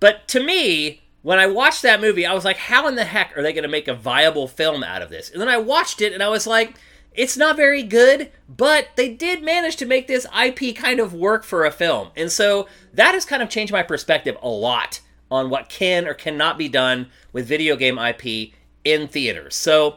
but 0.00 0.28
to 0.28 0.40
me, 0.40 1.02
when 1.22 1.38
I 1.38 1.46
watched 1.46 1.82
that 1.82 2.00
movie, 2.00 2.26
I 2.26 2.34
was 2.34 2.44
like, 2.44 2.56
how 2.56 2.86
in 2.86 2.94
the 2.94 3.04
heck 3.04 3.36
are 3.36 3.42
they 3.42 3.52
going 3.52 3.64
to 3.64 3.68
make 3.68 3.88
a 3.88 3.94
viable 3.94 4.46
film 4.46 4.84
out 4.84 5.02
of 5.02 5.10
this? 5.10 5.30
And 5.30 5.40
then 5.40 5.48
I 5.48 5.58
watched 5.58 6.00
it 6.00 6.12
and 6.12 6.22
I 6.22 6.28
was 6.28 6.46
like, 6.46 6.76
it's 7.12 7.36
not 7.36 7.56
very 7.56 7.82
good, 7.82 8.30
but 8.48 8.88
they 8.96 9.08
did 9.08 9.42
manage 9.42 9.76
to 9.76 9.86
make 9.86 10.06
this 10.06 10.26
IP 10.38 10.76
kind 10.76 11.00
of 11.00 11.14
work 11.14 11.44
for 11.44 11.64
a 11.64 11.70
film. 11.70 12.10
And 12.14 12.30
so 12.30 12.68
that 12.92 13.14
has 13.14 13.24
kind 13.24 13.42
of 13.42 13.48
changed 13.48 13.72
my 13.72 13.82
perspective 13.82 14.36
a 14.42 14.48
lot 14.48 15.00
on 15.30 15.50
what 15.50 15.68
can 15.68 16.06
or 16.06 16.14
cannot 16.14 16.58
be 16.58 16.68
done 16.68 17.08
with 17.32 17.48
video 17.48 17.74
game 17.74 17.98
IP 17.98 18.52
in 18.84 19.08
theaters. 19.08 19.56
So 19.56 19.96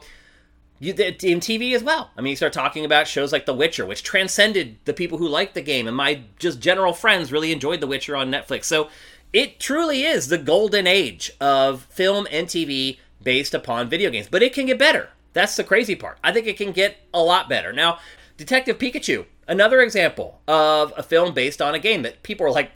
you, 0.79 0.93
in 0.93 1.39
TV 1.39 1.75
as 1.75 1.83
well. 1.83 2.11
I 2.17 2.21
mean, 2.21 2.31
you 2.31 2.35
start 2.37 2.53
talking 2.53 2.85
about 2.85 3.07
shows 3.07 3.31
like 3.31 3.45
The 3.45 3.53
Witcher, 3.53 3.85
which 3.85 4.03
transcended 4.03 4.77
the 4.85 4.93
people 4.93 5.17
who 5.17 5.27
liked 5.27 5.53
the 5.53 5.61
game, 5.61 5.87
and 5.87 5.95
my 5.95 6.21
just 6.39 6.59
general 6.59 6.93
friends 6.93 7.31
really 7.31 7.51
enjoyed 7.51 7.81
The 7.81 7.87
Witcher 7.87 8.15
on 8.15 8.31
Netflix. 8.31 8.65
So 8.65 8.89
it 9.33 9.59
truly 9.59 10.03
is 10.03 10.27
the 10.27 10.37
golden 10.37 10.87
age 10.87 11.31
of 11.39 11.83
film 11.83 12.27
and 12.31 12.47
TV 12.47 12.97
based 13.21 13.53
upon 13.53 13.89
video 13.89 14.09
games, 14.09 14.27
but 14.29 14.41
it 14.41 14.53
can 14.53 14.65
get 14.65 14.79
better. 14.79 15.09
That's 15.33 15.55
the 15.55 15.63
crazy 15.63 15.95
part. 15.95 16.17
I 16.23 16.31
think 16.31 16.47
it 16.47 16.57
can 16.57 16.71
get 16.71 16.97
a 17.13 17.21
lot 17.21 17.49
better. 17.49 17.71
Now, 17.71 17.99
Detective 18.37 18.77
Pikachu, 18.79 19.25
another 19.47 19.81
example 19.81 20.41
of 20.47 20.93
a 20.97 21.03
film 21.03 21.33
based 21.33 21.61
on 21.61 21.75
a 21.75 21.79
game 21.79 22.01
that 22.03 22.23
people 22.23 22.47
are 22.47 22.51
like, 22.51 22.75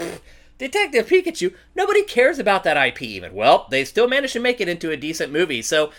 Detective 0.57 1.07
Pikachu, 1.07 1.55
nobody 1.73 2.03
cares 2.03 2.37
about 2.37 2.63
that 2.65 2.77
IP 2.77 3.01
even. 3.01 3.33
Well, 3.33 3.65
they 3.71 3.85
still 3.85 4.07
managed 4.07 4.33
to 4.33 4.39
make 4.39 4.61
it 4.61 4.69
into 4.69 4.91
a 4.91 4.97
decent 4.97 5.31
movie. 5.31 5.61
So, 5.61 5.91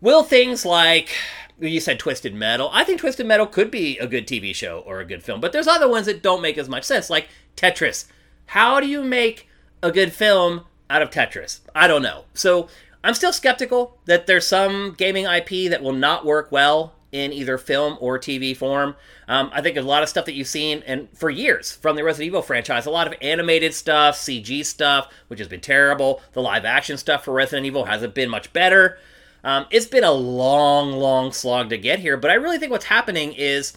will 0.00 0.22
things 0.22 0.64
like 0.64 1.14
you 1.58 1.80
said 1.80 1.98
Twisted 1.98 2.34
Metal. 2.34 2.70
I 2.72 2.84
think 2.84 3.00
Twisted 3.00 3.26
Metal 3.26 3.46
could 3.46 3.70
be 3.70 3.98
a 3.98 4.06
good 4.06 4.26
TV 4.26 4.54
show 4.54 4.80
or 4.86 5.00
a 5.00 5.04
good 5.04 5.22
film, 5.22 5.40
but 5.40 5.52
there's 5.52 5.66
other 5.66 5.88
ones 5.88 6.06
that 6.06 6.22
don't 6.22 6.42
make 6.42 6.56
as 6.56 6.68
much 6.68 6.84
sense, 6.84 7.10
like 7.10 7.28
Tetris. 7.56 8.06
How 8.46 8.80
do 8.80 8.86
you 8.86 9.02
make 9.02 9.48
a 9.82 9.92
good 9.92 10.12
film 10.12 10.64
out 10.88 11.02
of 11.02 11.10
Tetris? 11.10 11.60
I 11.74 11.86
don't 11.86 12.02
know. 12.02 12.24
So 12.34 12.68
I'm 13.04 13.14
still 13.14 13.32
skeptical 13.32 13.98
that 14.06 14.26
there's 14.26 14.46
some 14.46 14.94
gaming 14.96 15.26
IP 15.26 15.70
that 15.70 15.82
will 15.82 15.92
not 15.92 16.24
work 16.24 16.50
well 16.50 16.94
in 17.12 17.32
either 17.32 17.58
film 17.58 17.96
or 18.00 18.18
TV 18.18 18.56
form. 18.56 18.94
Um, 19.26 19.50
I 19.52 19.62
think 19.62 19.76
a 19.76 19.82
lot 19.82 20.02
of 20.02 20.08
stuff 20.08 20.26
that 20.26 20.34
you've 20.34 20.46
seen 20.46 20.82
and 20.86 21.08
for 21.12 21.28
years 21.28 21.72
from 21.72 21.96
the 21.96 22.04
Resident 22.04 22.28
Evil 22.28 22.42
franchise, 22.42 22.86
a 22.86 22.90
lot 22.90 23.06
of 23.06 23.14
animated 23.20 23.74
stuff, 23.74 24.16
CG 24.16 24.64
stuff, 24.64 25.12
which 25.28 25.40
has 25.40 25.48
been 25.48 25.60
terrible. 25.60 26.20
The 26.32 26.42
live 26.42 26.64
action 26.64 26.96
stuff 26.96 27.24
for 27.24 27.32
Resident 27.32 27.66
Evil 27.66 27.84
hasn't 27.84 28.14
been 28.14 28.30
much 28.30 28.52
better. 28.52 28.98
Um, 29.42 29.66
it's 29.70 29.86
been 29.86 30.04
a 30.04 30.12
long, 30.12 30.92
long 30.92 31.32
slog 31.32 31.70
to 31.70 31.78
get 31.78 31.98
here, 31.98 32.16
but 32.16 32.30
I 32.30 32.34
really 32.34 32.58
think 32.58 32.70
what's 32.70 32.86
happening 32.86 33.32
is 33.32 33.72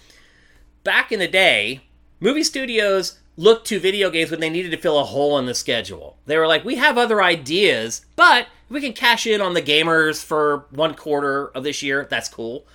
back 0.84 1.12
in 1.12 1.20
the 1.20 1.28
day, 1.28 1.82
movie 2.20 2.44
studios 2.44 3.20
looked 3.36 3.68
to 3.68 3.80
video 3.80 4.10
games 4.10 4.30
when 4.30 4.40
they 4.40 4.50
needed 4.50 4.72
to 4.72 4.78
fill 4.78 5.00
a 5.00 5.04
hole 5.04 5.38
in 5.40 5.46
the 5.46 5.56
schedule. 5.56 6.18
They 6.26 6.38
were 6.38 6.48
like, 6.48 6.64
we 6.64 6.76
have 6.76 6.98
other 6.98 7.22
ideas, 7.22 8.06
but 8.16 8.48
we 8.70 8.82
can 8.82 8.94
cash 8.94 9.26
in 9.26 9.42
on 9.42 9.54
the 9.54 9.62
gamers 9.62 10.24
for 10.24 10.66
one 10.70 10.94
quarter 10.94 11.48
of 11.50 11.64
this 11.64 11.82
year. 11.82 12.08
That's 12.10 12.30
cool. 12.30 12.66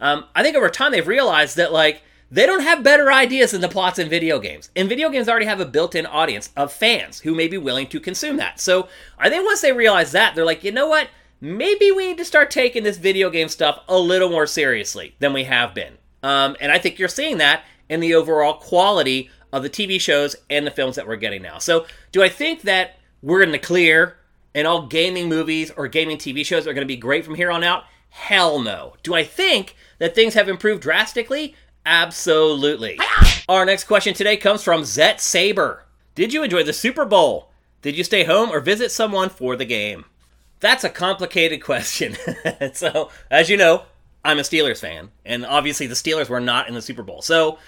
Um, 0.00 0.24
I 0.34 0.42
think 0.42 0.56
over 0.56 0.68
time 0.68 0.92
they've 0.92 1.06
realized 1.06 1.56
that 1.56 1.72
like 1.72 2.02
they 2.30 2.46
don't 2.46 2.62
have 2.62 2.82
better 2.82 3.12
ideas 3.12 3.50
than 3.50 3.60
the 3.60 3.68
plots 3.68 3.98
in 3.98 4.08
video 4.08 4.38
games. 4.38 4.70
And 4.74 4.88
video 4.88 5.10
games 5.10 5.28
already 5.28 5.46
have 5.46 5.60
a 5.60 5.66
built-in 5.66 6.06
audience 6.06 6.50
of 6.56 6.72
fans 6.72 7.20
who 7.20 7.34
may 7.34 7.46
be 7.46 7.58
willing 7.58 7.86
to 7.88 8.00
consume 8.00 8.38
that. 8.38 8.58
So 8.58 8.88
I 9.18 9.28
think 9.28 9.44
once 9.44 9.60
they 9.60 9.72
realize 9.72 10.12
that, 10.12 10.34
they're 10.34 10.46
like, 10.46 10.64
you 10.64 10.72
know 10.72 10.88
what? 10.88 11.08
Maybe 11.44 11.90
we 11.90 12.06
need 12.06 12.18
to 12.18 12.24
start 12.24 12.52
taking 12.52 12.84
this 12.84 12.98
video 12.98 13.28
game 13.28 13.48
stuff 13.48 13.80
a 13.88 13.98
little 13.98 14.30
more 14.30 14.46
seriously 14.46 15.16
than 15.18 15.32
we 15.32 15.42
have 15.42 15.74
been. 15.74 15.98
Um, 16.22 16.56
and 16.60 16.70
I 16.70 16.78
think 16.78 17.00
you're 17.00 17.08
seeing 17.08 17.38
that 17.38 17.64
in 17.88 17.98
the 17.98 18.14
overall 18.14 18.54
quality 18.54 19.28
of 19.52 19.64
the 19.64 19.68
TV 19.68 20.00
shows 20.00 20.36
and 20.48 20.64
the 20.64 20.70
films 20.70 20.94
that 20.94 21.08
we're 21.08 21.16
getting 21.16 21.42
now. 21.42 21.58
So, 21.58 21.84
do 22.12 22.22
I 22.22 22.28
think 22.28 22.62
that 22.62 23.00
we're 23.22 23.42
in 23.42 23.50
the 23.50 23.58
clear 23.58 24.18
and 24.54 24.68
all 24.68 24.86
gaming 24.86 25.28
movies 25.28 25.72
or 25.72 25.88
gaming 25.88 26.16
TV 26.16 26.46
shows 26.46 26.68
are 26.68 26.74
going 26.74 26.86
to 26.86 26.94
be 26.94 26.96
great 26.96 27.24
from 27.24 27.34
here 27.34 27.50
on 27.50 27.64
out? 27.64 27.86
Hell 28.10 28.60
no. 28.60 28.94
Do 29.02 29.12
I 29.14 29.24
think 29.24 29.74
that 29.98 30.14
things 30.14 30.34
have 30.34 30.48
improved 30.48 30.80
drastically? 30.80 31.56
Absolutely. 31.84 33.00
Our 33.48 33.64
next 33.64 33.84
question 33.84 34.14
today 34.14 34.36
comes 34.36 34.62
from 34.62 34.84
Zet 34.84 35.20
Saber. 35.20 35.86
Did 36.14 36.32
you 36.32 36.44
enjoy 36.44 36.62
the 36.62 36.72
Super 36.72 37.04
Bowl? 37.04 37.50
Did 37.80 37.98
you 37.98 38.04
stay 38.04 38.22
home 38.22 38.50
or 38.50 38.60
visit 38.60 38.92
someone 38.92 39.28
for 39.28 39.56
the 39.56 39.64
game? 39.64 40.04
That's 40.62 40.84
a 40.84 40.88
complicated 40.88 41.60
question. 41.60 42.16
so, 42.72 43.10
as 43.30 43.50
you 43.50 43.56
know, 43.56 43.82
I'm 44.24 44.38
a 44.38 44.42
Steelers 44.42 44.78
fan, 44.78 45.10
and 45.24 45.44
obviously 45.44 45.88
the 45.88 45.96
Steelers 45.96 46.28
were 46.28 46.40
not 46.40 46.68
in 46.68 46.74
the 46.74 46.80
Super 46.80 47.02
Bowl. 47.02 47.20
So, 47.20 47.58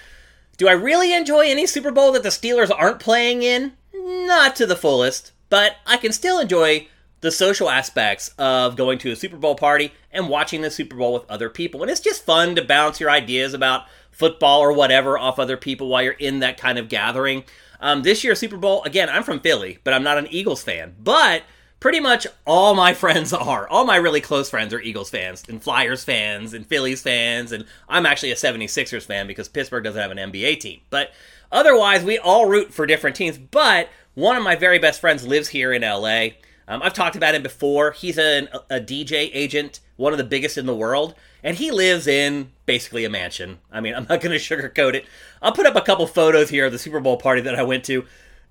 do 0.55 0.69
I 0.69 0.71
really 0.71 1.13
enjoy 1.13 1.41
any 1.41 1.67
Super 1.67 1.91
Bowl 1.91 2.13
that 2.13 2.23
the 2.23 2.29
Steelers 2.29 2.71
aren't 2.73 3.01
playing 3.01 3.43
in? 3.43 3.73
Not 3.93 4.55
to 4.55 4.65
the 4.65 4.77
fullest, 4.77 5.33
but 5.49 5.75
I 5.85 5.97
can 5.97 6.13
still 6.13 6.39
enjoy 6.39 6.87
the 7.19 7.31
social 7.31 7.69
aspects 7.69 8.29
of 8.37 8.77
going 8.77 8.97
to 8.99 9.11
a 9.11 9.15
Super 9.17 9.35
Bowl 9.35 9.55
party 9.55 9.91
and 10.11 10.29
watching 10.29 10.61
the 10.61 10.71
Super 10.71 10.95
Bowl 10.95 11.13
with 11.13 11.29
other 11.29 11.49
people. 11.49 11.81
And 11.81 11.91
it's 11.91 11.99
just 11.99 12.23
fun 12.23 12.55
to 12.55 12.63
bounce 12.63 13.01
your 13.01 13.09
ideas 13.09 13.53
about 13.53 13.87
football 14.11 14.61
or 14.61 14.71
whatever 14.71 15.19
off 15.19 15.37
other 15.37 15.57
people 15.57 15.89
while 15.89 16.01
you're 16.01 16.13
in 16.13 16.39
that 16.39 16.57
kind 16.57 16.77
of 16.77 16.87
gathering. 16.87 17.43
Um, 17.81 18.03
this 18.03 18.23
year, 18.23 18.35
Super 18.35 18.55
Bowl, 18.55 18.83
again, 18.83 19.09
I'm 19.09 19.23
from 19.23 19.41
Philly, 19.41 19.79
but 19.83 19.93
I'm 19.93 20.03
not 20.03 20.17
an 20.17 20.27
Eagles 20.27 20.63
fan. 20.63 20.95
But 21.03 21.43
pretty 21.79 21.99
much 21.99 22.27
all 22.45 22.75
my 22.75 22.93
friends 22.93 23.33
are. 23.33 23.67
All 23.67 23.85
my 23.85 23.97
really 23.97 24.21
close 24.21 24.49
friends 24.49 24.73
are 24.73 24.81
Eagles 24.81 25.09
fans 25.09 25.43
and 25.47 25.61
Flyers 25.61 26.03
fans 26.03 26.53
and 26.53 26.65
Phillies 26.65 27.01
fans. 27.01 27.51
And 27.51 27.65
I'm 27.87 28.05
actually 28.05 28.31
a 28.31 28.35
76ers 28.35 29.03
fan 29.03 29.27
because 29.27 29.47
Pittsburgh 29.47 29.83
doesn't 29.83 30.01
have 30.01 30.11
an 30.11 30.31
NBA 30.31 30.59
team. 30.59 30.81
But 30.89 31.11
otherwise, 31.51 32.03
we 32.03 32.17
all 32.17 32.47
root 32.47 32.73
for 32.73 32.85
different 32.85 33.15
teams. 33.15 33.37
But 33.37 33.89
one 34.15 34.37
of 34.37 34.43
my 34.43 34.55
very 34.55 34.79
best 34.79 35.01
friends 35.01 35.27
lives 35.27 35.49
here 35.49 35.73
in 35.73 35.81
LA. 35.81 36.29
Um, 36.67 36.81
I've 36.81 36.93
talked 36.93 37.15
about 37.15 37.35
him 37.35 37.43
before. 37.43 37.91
He's 37.91 38.17
an, 38.17 38.49
a 38.69 38.79
DJ 38.79 39.29
agent, 39.33 39.81
one 39.97 40.13
of 40.13 40.17
the 40.17 40.23
biggest 40.23 40.57
in 40.57 40.65
the 40.65 40.75
world, 40.75 41.13
and 41.43 41.57
he 41.57 41.69
lives 41.69 42.07
in 42.07 42.51
basically 42.65 43.05
a 43.05 43.09
mansion. 43.09 43.59
I 43.71 43.81
mean, 43.81 43.93
I'm 43.95 44.07
not 44.09 44.21
going 44.21 44.37
to 44.37 44.43
sugarcoat 44.43 44.95
it. 44.95 45.05
I'll 45.41 45.51
put 45.51 45.67
up 45.67 45.75
a 45.75 45.81
couple 45.81 46.07
photos 46.07 46.49
here 46.49 46.65
of 46.65 46.71
the 46.71 46.79
Super 46.79 46.99
Bowl 46.99 47.17
party 47.17 47.41
that 47.41 47.55
I 47.55 47.63
went 47.63 47.83
to. 47.85 48.05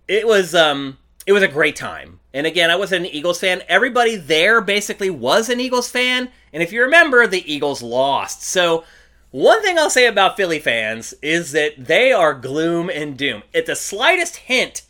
It 0.07 0.26
was 0.26 0.54
um, 0.54 0.99
it 1.26 1.33
was 1.33 1.43
a 1.43 1.49
great 1.49 1.76
time. 1.76 2.21
And 2.35 2.49
again, 2.49 2.69
I 2.69 2.76
wasn't 2.76 3.07
an 3.07 3.12
Eagles 3.12 3.38
fan. 3.38 3.62
Everybody 3.69 4.17
there 4.17 4.61
basically 4.61 5.09
was 5.09 5.49
an 5.49 5.61
Eagles 5.61 5.88
fan. 5.88 6.31
And 6.53 6.62
if 6.62 6.73
you 6.73 6.83
remember, 6.83 7.26
the 7.26 7.50
Eagles 7.50 7.81
lost. 7.81 8.43
So, 8.43 8.85
one 9.31 9.62
thing 9.62 9.79
I'll 9.79 9.91
say 9.91 10.07
about 10.07 10.37
Philly 10.37 10.59
fans 10.59 11.14
is 11.23 11.53
that 11.53 11.73
they 11.79 12.12
are 12.12 12.35
gloom 12.35 12.91
and 12.91 13.17
doom. 13.17 13.43
At 13.55 13.67
the 13.67 13.75
slightest 13.75 14.37
hint 14.37 14.83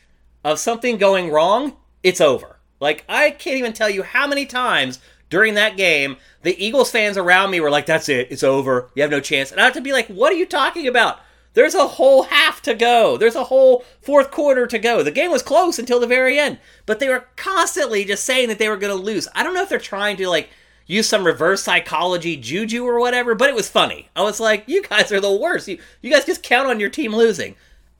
of 0.42 0.58
something 0.58 0.98
going 0.98 1.30
wrong, 1.30 1.76
it's 2.02 2.20
over. 2.20 2.56
Like, 2.80 3.04
I 3.08 3.30
can't 3.30 3.56
even 3.58 3.72
tell 3.72 3.88
you 3.88 4.02
how 4.02 4.26
many 4.26 4.44
times 4.44 4.98
during 5.30 5.54
that 5.54 5.76
game 5.76 6.16
the 6.42 6.62
Eagles 6.62 6.90
fans 6.90 7.16
around 7.16 7.50
me 7.50 7.60
were 7.60 7.70
like, 7.70 7.86
that's 7.86 8.08
it, 8.08 8.28
it's 8.30 8.42
over, 8.42 8.90
you 8.94 9.02
have 9.02 9.10
no 9.10 9.20
chance. 9.20 9.50
And 9.50 9.60
I 9.60 9.64
have 9.64 9.72
to 9.74 9.80
be 9.80 9.92
like, 9.92 10.08
what 10.08 10.32
are 10.32 10.36
you 10.36 10.46
talking 10.46 10.86
about? 10.86 11.20
There's 11.54 11.74
a 11.74 11.86
whole 11.86 12.24
half 12.24 12.60
to 12.62 12.74
go. 12.74 13.16
There's 13.16 13.36
a 13.36 13.44
whole 13.44 13.84
fourth 14.00 14.30
quarter 14.30 14.66
to 14.66 14.78
go. 14.78 15.02
The 15.02 15.10
game 15.10 15.30
was 15.30 15.42
close 15.42 15.78
until 15.78 16.00
the 16.00 16.06
very 16.06 16.38
end, 16.38 16.58
but 16.84 16.98
they 16.98 17.08
were 17.08 17.26
constantly 17.36 18.04
just 18.04 18.24
saying 18.24 18.48
that 18.48 18.58
they 18.58 18.68
were 18.68 18.76
going 18.76 18.96
to 18.96 19.02
lose. 19.02 19.28
I 19.34 19.42
don't 19.42 19.54
know 19.54 19.62
if 19.62 19.68
they're 19.68 19.78
trying 19.78 20.16
to 20.18 20.28
like 20.28 20.50
use 20.86 21.08
some 21.08 21.24
reverse 21.24 21.62
psychology 21.62 22.36
juju 22.36 22.84
or 22.84 23.00
whatever, 23.00 23.34
but 23.34 23.48
it 23.48 23.54
was 23.54 23.68
funny. 23.68 24.10
I 24.14 24.22
was 24.22 24.40
like, 24.40 24.64
you 24.66 24.82
guys 24.82 25.10
are 25.12 25.20
the 25.20 25.32
worst. 25.32 25.68
You, 25.68 25.78
you 26.02 26.10
guys 26.10 26.26
just 26.26 26.42
count 26.42 26.68
on 26.68 26.80
your 26.80 26.90
team 26.90 27.14
losing. 27.14 27.54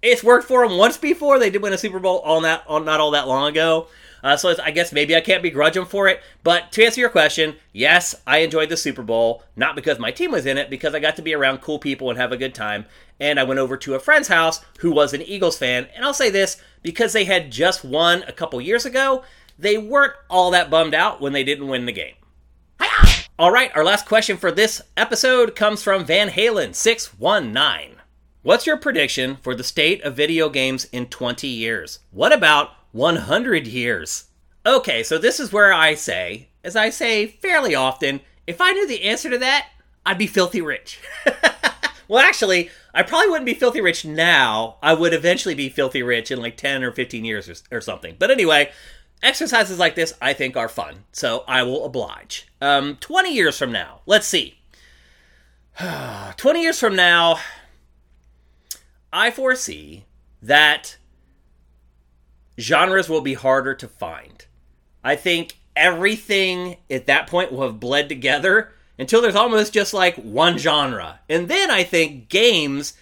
It's 0.04 0.22
worked 0.22 0.46
for 0.46 0.68
them 0.68 0.76
once 0.76 0.98
before. 0.98 1.38
They 1.38 1.48
did 1.48 1.62
win 1.62 1.72
a 1.72 1.78
Super 1.78 1.98
Bowl 1.98 2.18
all 2.18 2.42
that, 2.42 2.68
not 2.68 3.00
all 3.00 3.12
that 3.12 3.26
long 3.26 3.48
ago. 3.48 3.86
Uh, 4.22 4.36
so 4.36 4.54
I 4.62 4.70
guess 4.70 4.92
maybe 4.92 5.16
I 5.16 5.22
can't 5.22 5.42
begrudge 5.42 5.74
them 5.74 5.86
for 5.86 6.08
it. 6.08 6.22
But 6.42 6.72
to 6.72 6.84
answer 6.84 7.00
your 7.00 7.08
question, 7.08 7.56
yes, 7.72 8.14
I 8.26 8.38
enjoyed 8.38 8.68
the 8.68 8.76
Super 8.76 9.02
Bowl, 9.02 9.42
not 9.56 9.74
because 9.74 9.98
my 9.98 10.10
team 10.10 10.32
was 10.32 10.44
in 10.44 10.58
it, 10.58 10.68
because 10.68 10.94
I 10.94 11.00
got 11.00 11.16
to 11.16 11.22
be 11.22 11.34
around 11.34 11.62
cool 11.62 11.78
people 11.78 12.10
and 12.10 12.18
have 12.18 12.32
a 12.32 12.36
good 12.36 12.54
time. 12.54 12.84
And 13.18 13.40
I 13.40 13.44
went 13.44 13.60
over 13.60 13.78
to 13.78 13.94
a 13.94 13.98
friend's 13.98 14.28
house 14.28 14.62
who 14.80 14.92
was 14.92 15.14
an 15.14 15.22
Eagles 15.22 15.56
fan. 15.56 15.88
And 15.96 16.04
I'll 16.04 16.12
say 16.12 16.28
this 16.28 16.60
because 16.82 17.14
they 17.14 17.24
had 17.24 17.50
just 17.50 17.82
won 17.82 18.24
a 18.24 18.32
couple 18.32 18.60
years 18.60 18.84
ago, 18.84 19.24
they 19.58 19.78
weren't 19.78 20.12
all 20.28 20.50
that 20.50 20.68
bummed 20.68 20.94
out 20.94 21.22
when 21.22 21.32
they 21.32 21.44
didn't 21.44 21.68
win 21.68 21.86
the 21.86 21.92
game. 21.92 22.14
All 23.38 23.50
right, 23.50 23.74
our 23.74 23.84
last 23.84 24.06
question 24.06 24.36
for 24.36 24.52
this 24.52 24.82
episode 24.96 25.56
comes 25.56 25.82
from 25.82 26.04
Van 26.04 26.28
Halen 26.28 26.74
619. 26.74 27.96
What's 28.44 28.66
your 28.66 28.76
prediction 28.76 29.38
for 29.40 29.54
the 29.54 29.64
state 29.64 30.04
of 30.04 30.14
video 30.14 30.50
games 30.50 30.84
in 30.92 31.06
20 31.06 31.48
years? 31.48 32.00
What 32.10 32.30
about 32.30 32.72
100 32.94 33.66
years. 33.66 34.26
Okay, 34.64 35.02
so 35.02 35.18
this 35.18 35.40
is 35.40 35.52
where 35.52 35.72
I 35.72 35.94
say, 35.94 36.50
as 36.62 36.76
I 36.76 36.90
say 36.90 37.26
fairly 37.26 37.74
often, 37.74 38.20
if 38.46 38.60
I 38.60 38.70
knew 38.70 38.86
the 38.86 39.02
answer 39.02 39.28
to 39.30 39.38
that, 39.38 39.68
I'd 40.06 40.18
be 40.18 40.28
filthy 40.28 40.60
rich. 40.60 41.00
well, 42.08 42.22
actually, 42.22 42.70
I 42.94 43.02
probably 43.02 43.30
wouldn't 43.30 43.46
be 43.46 43.54
filthy 43.54 43.80
rich 43.80 44.04
now. 44.04 44.76
I 44.80 44.94
would 44.94 45.12
eventually 45.12 45.56
be 45.56 45.70
filthy 45.70 46.02
rich 46.02 46.30
in 46.30 46.40
like 46.40 46.56
10 46.56 46.84
or 46.84 46.92
15 46.92 47.24
years 47.24 47.48
or, 47.48 47.78
or 47.78 47.80
something. 47.80 48.14
But 48.18 48.30
anyway, 48.30 48.70
exercises 49.22 49.78
like 49.78 49.96
this 49.96 50.12
I 50.22 50.34
think 50.34 50.54
are 50.56 50.68
fun. 50.68 51.04
So 51.12 51.44
I 51.48 51.62
will 51.64 51.84
oblige. 51.84 52.46
Um, 52.60 52.96
20 53.00 53.34
years 53.34 53.58
from 53.58 53.72
now, 53.72 54.02
let's 54.04 54.26
see. 54.26 54.58
20 56.36 56.62
years 56.62 56.78
from 56.78 56.94
now, 56.94 57.38
I 59.14 59.30
foresee 59.30 60.06
that 60.42 60.96
genres 62.58 63.08
will 63.08 63.20
be 63.20 63.34
harder 63.34 63.72
to 63.76 63.86
find. 63.86 64.44
I 65.04 65.14
think 65.14 65.56
everything 65.76 66.78
at 66.90 67.06
that 67.06 67.28
point 67.28 67.52
will 67.52 67.62
have 67.62 67.78
bled 67.78 68.08
together 68.08 68.72
until 68.98 69.22
there's 69.22 69.36
almost 69.36 69.72
just 69.72 69.94
like 69.94 70.16
one 70.16 70.58
genre. 70.58 71.20
And 71.28 71.46
then 71.48 71.70
I 71.70 71.84
think 71.84 72.28
games 72.28 72.94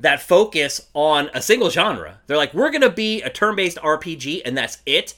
that 0.00 0.22
focus 0.22 0.88
on 0.94 1.28
a 1.34 1.42
single 1.42 1.68
genre, 1.68 2.20
they're 2.26 2.38
like, 2.38 2.54
we're 2.54 2.70
going 2.70 2.80
to 2.80 2.90
be 2.90 3.20
a 3.20 3.28
turn 3.28 3.54
based 3.54 3.76
RPG 3.76 4.40
and 4.46 4.56
that's 4.56 4.78
it. 4.86 5.14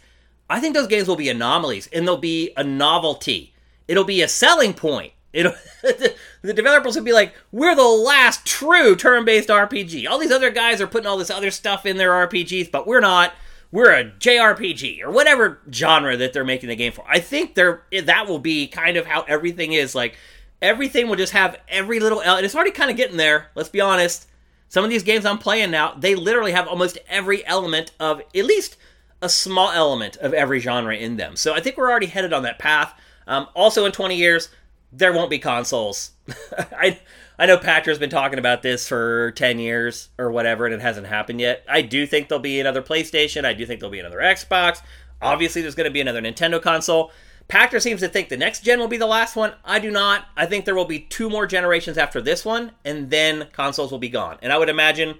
I 0.51 0.59
think 0.59 0.75
those 0.75 0.89
games 0.89 1.07
will 1.07 1.15
be 1.15 1.29
anomalies 1.29 1.89
and 1.93 2.07
they'll 2.09 2.17
be 2.17 2.53
a 2.57 2.65
novelty. 2.65 3.55
It'll 3.87 4.03
be 4.03 4.21
a 4.21 4.29
selling 4.29 4.75
point. 4.75 5.13
It'll, 5.33 5.55
the 6.45 6.53
developers 6.53 6.95
would 6.95 7.05
be 7.05 7.13
like, 7.13 7.35
we're 7.53 7.75
the 7.75 7.83
last 7.83 8.45
true 8.45 8.95
turn 8.95 9.25
based 9.25 9.49
RPG. 9.49 10.07
All 10.09 10.19
these 10.19 10.31
other 10.31 10.51
guys 10.51 10.81
are 10.81 10.87
putting 10.87 11.07
all 11.07 11.17
this 11.17 11.31
other 11.31 11.51
stuff 11.51 11.87
in 11.87 11.97
their 11.97 12.11
RPGs, 12.11 12.71
but 12.71 12.87
we're 12.87 13.01
not 13.01 13.33
we're 13.73 13.91
a 13.91 14.05
JRPG 14.05 15.03
or 15.03 15.11
whatever 15.11 15.59
genre 15.73 16.17
that 16.17 16.33
they're 16.33 16.45
making 16.45 16.69
the 16.69 16.77
game 16.77 16.93
for. 16.93 17.05
I 17.09 17.19
think 17.19 17.55
they're 17.55 17.83
that 18.05 18.29
will 18.29 18.39
be 18.39 18.67
kind 18.67 18.97
of 18.97 19.07
how 19.07 19.23
everything 19.23 19.73
is. 19.73 19.95
Like 19.95 20.17
everything 20.61 21.09
will 21.09 21.17
just 21.17 21.33
have 21.33 21.59
every 21.69 21.99
little 21.99 22.21
and 22.21 22.45
it's 22.45 22.55
already 22.55 22.73
kind 22.73 22.91
of 22.91 22.97
getting 22.97 23.17
there. 23.17 23.51
Let's 23.55 23.71
be 23.71 23.81
honest. 23.81 24.29
Some 24.69 24.85
of 24.85 24.91
these 24.91 25.03
games 25.03 25.25
I'm 25.25 25.39
playing 25.39 25.71
now, 25.71 25.95
they 25.95 26.15
literally 26.15 26.53
have 26.53 26.69
almost 26.69 26.99
every 27.09 27.47
element 27.47 27.93
of 27.99 28.21
at 28.21 28.45
least 28.45 28.77
a 29.23 29.29
small 29.29 29.71
element 29.71 30.17
of 30.19 30.35
every 30.35 30.61
genre 30.61 30.95
in 30.95 31.17
them. 31.17 31.37
So 31.37 31.55
I 31.55 31.61
think 31.61 31.77
we're 31.77 31.91
already 31.91 32.07
headed 32.07 32.33
on 32.33 32.43
that 32.43 32.59
path. 32.59 32.93
Um, 33.27 33.47
also, 33.55 33.87
in 33.87 33.93
20 33.93 34.17
years, 34.17 34.51
there 34.97 35.13
won't 35.13 35.31
be 35.31 35.39
consoles. 35.39 36.13
I 36.59 36.99
I 37.39 37.47
know 37.47 37.59
Pachter's 37.59 37.99
been 37.99 38.11
talking 38.11 38.39
about 38.39 38.63
this 38.63 38.87
for 38.87 39.33
10 39.33 39.59
years 39.59 40.09
or 40.19 40.31
whatever, 40.31 40.67
and 40.67 40.75
it 40.75 40.81
hasn't 40.81 41.09
happened 41.09 41.41
yet. 41.41 41.65
I 41.69 41.83
do 41.83 42.07
think 42.07 42.29
there'll 42.29 42.41
be 42.41 42.61
another 42.61 42.83
PlayStation. 42.83 43.45
I 43.45 43.55
do 43.55 43.67
think 43.67 43.81
there'll 43.81 43.91
be 43.91 43.99
another 43.99 44.19
Xbox. 44.19 44.81
Obviously, 45.21 45.61
there's 45.61 45.75
going 45.75 45.89
to 45.89 45.93
be 45.93 46.01
another 46.01 46.23
Nintendo 46.23 46.63
console. 46.63 47.11
Pachter 47.49 47.83
seems 47.83 48.01
to 48.01 48.09
think 48.09 48.29
the 48.29 48.37
next 48.37 48.63
gen 48.63 48.79
will 48.79 48.89
be 48.89 48.97
the 48.97 49.07
last 49.07 49.37
one. 49.37 49.53
I 49.65 49.81
do 49.81 49.91
not. 49.91 50.27
I 50.37 50.47
think 50.47 50.65
there 50.65 50.77
will 50.77 50.85
be 50.85 51.01
two 51.01 51.29
more 51.29 51.47
generations 51.47 51.99
after 51.99 52.21
this 52.21 52.45
one, 52.45 52.73
and 52.85 53.11
then 53.11 53.49
consoles 53.53 53.91
will 53.91 53.99
be 53.99 54.09
gone. 54.09 54.39
And 54.41 54.53
I 54.53 54.59
would 54.59 54.69
imagine 54.69 55.17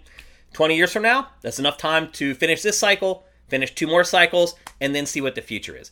20 0.53 0.77
years 0.77 0.93
from 0.93 1.03
now, 1.03 1.29
that's 1.43 1.59
enough 1.59 1.77
time 1.77 2.11
to 2.13 2.35
finish 2.35 2.63
this 2.63 2.79
cycle, 2.79 3.25
finish 3.49 3.75
two 3.75 3.89
more 3.89 4.05
cycles, 4.05 4.55
and 4.81 4.95
then 4.95 5.05
see 5.05 5.21
what 5.21 5.35
the 5.35 5.43
future 5.43 5.77
is. 5.77 5.91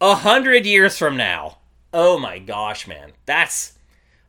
A 0.00 0.16
hundred 0.16 0.66
years 0.66 0.98
from 0.98 1.16
now, 1.16 1.58
oh 1.94 2.18
my 2.18 2.38
gosh, 2.38 2.86
man, 2.86 3.12
that's 3.24 3.78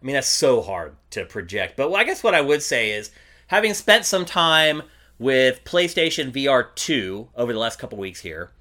I 0.01 0.05
mean, 0.05 0.13
that's 0.13 0.29
so 0.29 0.61
hard 0.61 0.95
to 1.09 1.25
project. 1.25 1.75
But 1.75 1.91
I 1.91 2.03
guess 2.03 2.23
what 2.23 2.35
I 2.35 2.41
would 2.41 2.61
say 2.61 2.91
is, 2.91 3.09
having 3.47 3.73
spent 3.73 4.05
some 4.05 4.23
time 4.23 4.83
with 5.17 5.63
PlayStation 5.63 6.31
VR 6.31 6.75
2 6.75 7.29
over 7.35 7.51
the 7.51 7.59
last 7.59 7.79
couple 7.79 7.97
weeks 7.97 8.21
here, 8.21 8.51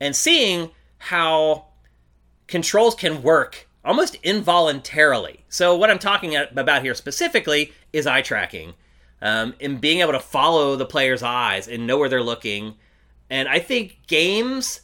and 0.00 0.14
seeing 0.14 0.70
how 0.98 1.66
controls 2.46 2.94
can 2.94 3.22
work 3.22 3.66
almost 3.84 4.14
involuntarily. 4.22 5.44
So, 5.48 5.74
what 5.74 5.90
I'm 5.90 5.98
talking 5.98 6.36
about 6.36 6.82
here 6.82 6.94
specifically 6.94 7.72
is 7.92 8.06
eye 8.06 8.22
tracking 8.22 8.74
um, 9.20 9.54
and 9.60 9.80
being 9.80 10.00
able 10.00 10.12
to 10.12 10.20
follow 10.20 10.76
the 10.76 10.86
player's 10.86 11.24
eyes 11.24 11.66
and 11.66 11.86
know 11.86 11.98
where 11.98 12.08
they're 12.08 12.22
looking. 12.22 12.76
And 13.30 13.48
I 13.48 13.58
think 13.58 13.98
games 14.06 14.80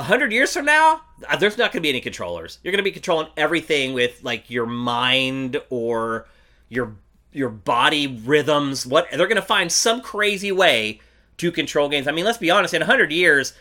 a 0.00 0.02
hundred 0.02 0.32
years 0.32 0.54
from 0.54 0.64
now, 0.64 1.02
uh, 1.28 1.36
there's 1.36 1.58
not 1.58 1.72
going 1.72 1.82
to 1.82 1.86
be 1.86 1.90
any 1.90 2.00
controllers. 2.00 2.58
You're 2.64 2.72
going 2.72 2.82
to 2.82 2.82
be 2.82 2.90
controlling 2.90 3.28
everything 3.36 3.92
with 3.92 4.24
like 4.24 4.48
your 4.48 4.64
mind 4.64 5.60
or 5.68 6.26
your 6.70 6.96
your 7.32 7.50
body 7.50 8.06
rhythms. 8.06 8.86
What 8.86 9.08
they're 9.10 9.28
going 9.28 9.36
to 9.36 9.42
find 9.42 9.70
some 9.70 10.00
crazy 10.00 10.52
way 10.52 11.00
to 11.36 11.52
control 11.52 11.90
games. 11.90 12.08
I 12.08 12.12
mean, 12.12 12.24
let's 12.24 12.38
be 12.38 12.50
honest. 12.50 12.72
In 12.72 12.80
a 12.80 12.86
hundred 12.86 13.12
years, 13.12 13.52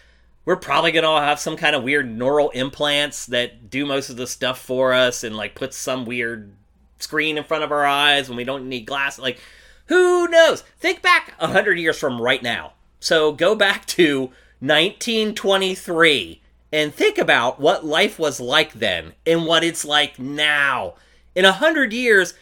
we're 0.46 0.56
probably 0.56 0.94
going 0.94 1.04
to 1.04 1.10
all 1.10 1.20
have 1.20 1.42
some 1.42 1.58
kind 1.58 1.76
of 1.76 1.84
weird 1.84 2.10
neural 2.10 2.52
implants 2.52 3.26
that 3.26 3.70
do 3.70 3.86
most 3.86 4.10
of 4.10 4.16
the 4.16 4.26
stuff 4.26 4.60
for 4.62 4.94
us 4.94 5.26
and 5.26 5.36
like 5.36 5.56
put 5.56 5.74
some 5.74 6.06
weird 6.06 6.54
screen 7.00 7.38
in 7.38 7.44
front 7.44 7.66
of 7.66 7.72
our 7.74 7.86
eyes 7.86 8.30
when 8.30 8.38
we 8.38 8.46
don't 8.46 8.70
need 8.70 8.86
glass 8.86 9.20
Like, 9.20 9.40
who 9.88 10.30
knows? 10.30 10.62
Think 10.80 11.02
back 11.02 11.34
a 11.38 11.48
hundred 11.48 11.80
years 11.80 12.00
from 12.00 12.22
right 12.22 12.42
now. 12.42 12.74
So 13.02 13.34
go 13.34 13.56
back 13.56 13.86
to 13.88 14.32
1923 14.60 16.42
and 16.72 16.94
think 16.94 17.18
about 17.18 17.60
what 17.60 17.86
life 17.86 18.20
was 18.20 18.40
like 18.40 18.74
then 18.74 19.14
and 19.26 19.46
what 19.46 19.64
it's 19.64 19.86
like 19.86 20.20
now. 20.20 20.96
In 21.36 21.46
a 21.46 21.52
hundred 21.52 21.94
years, 21.94 22.34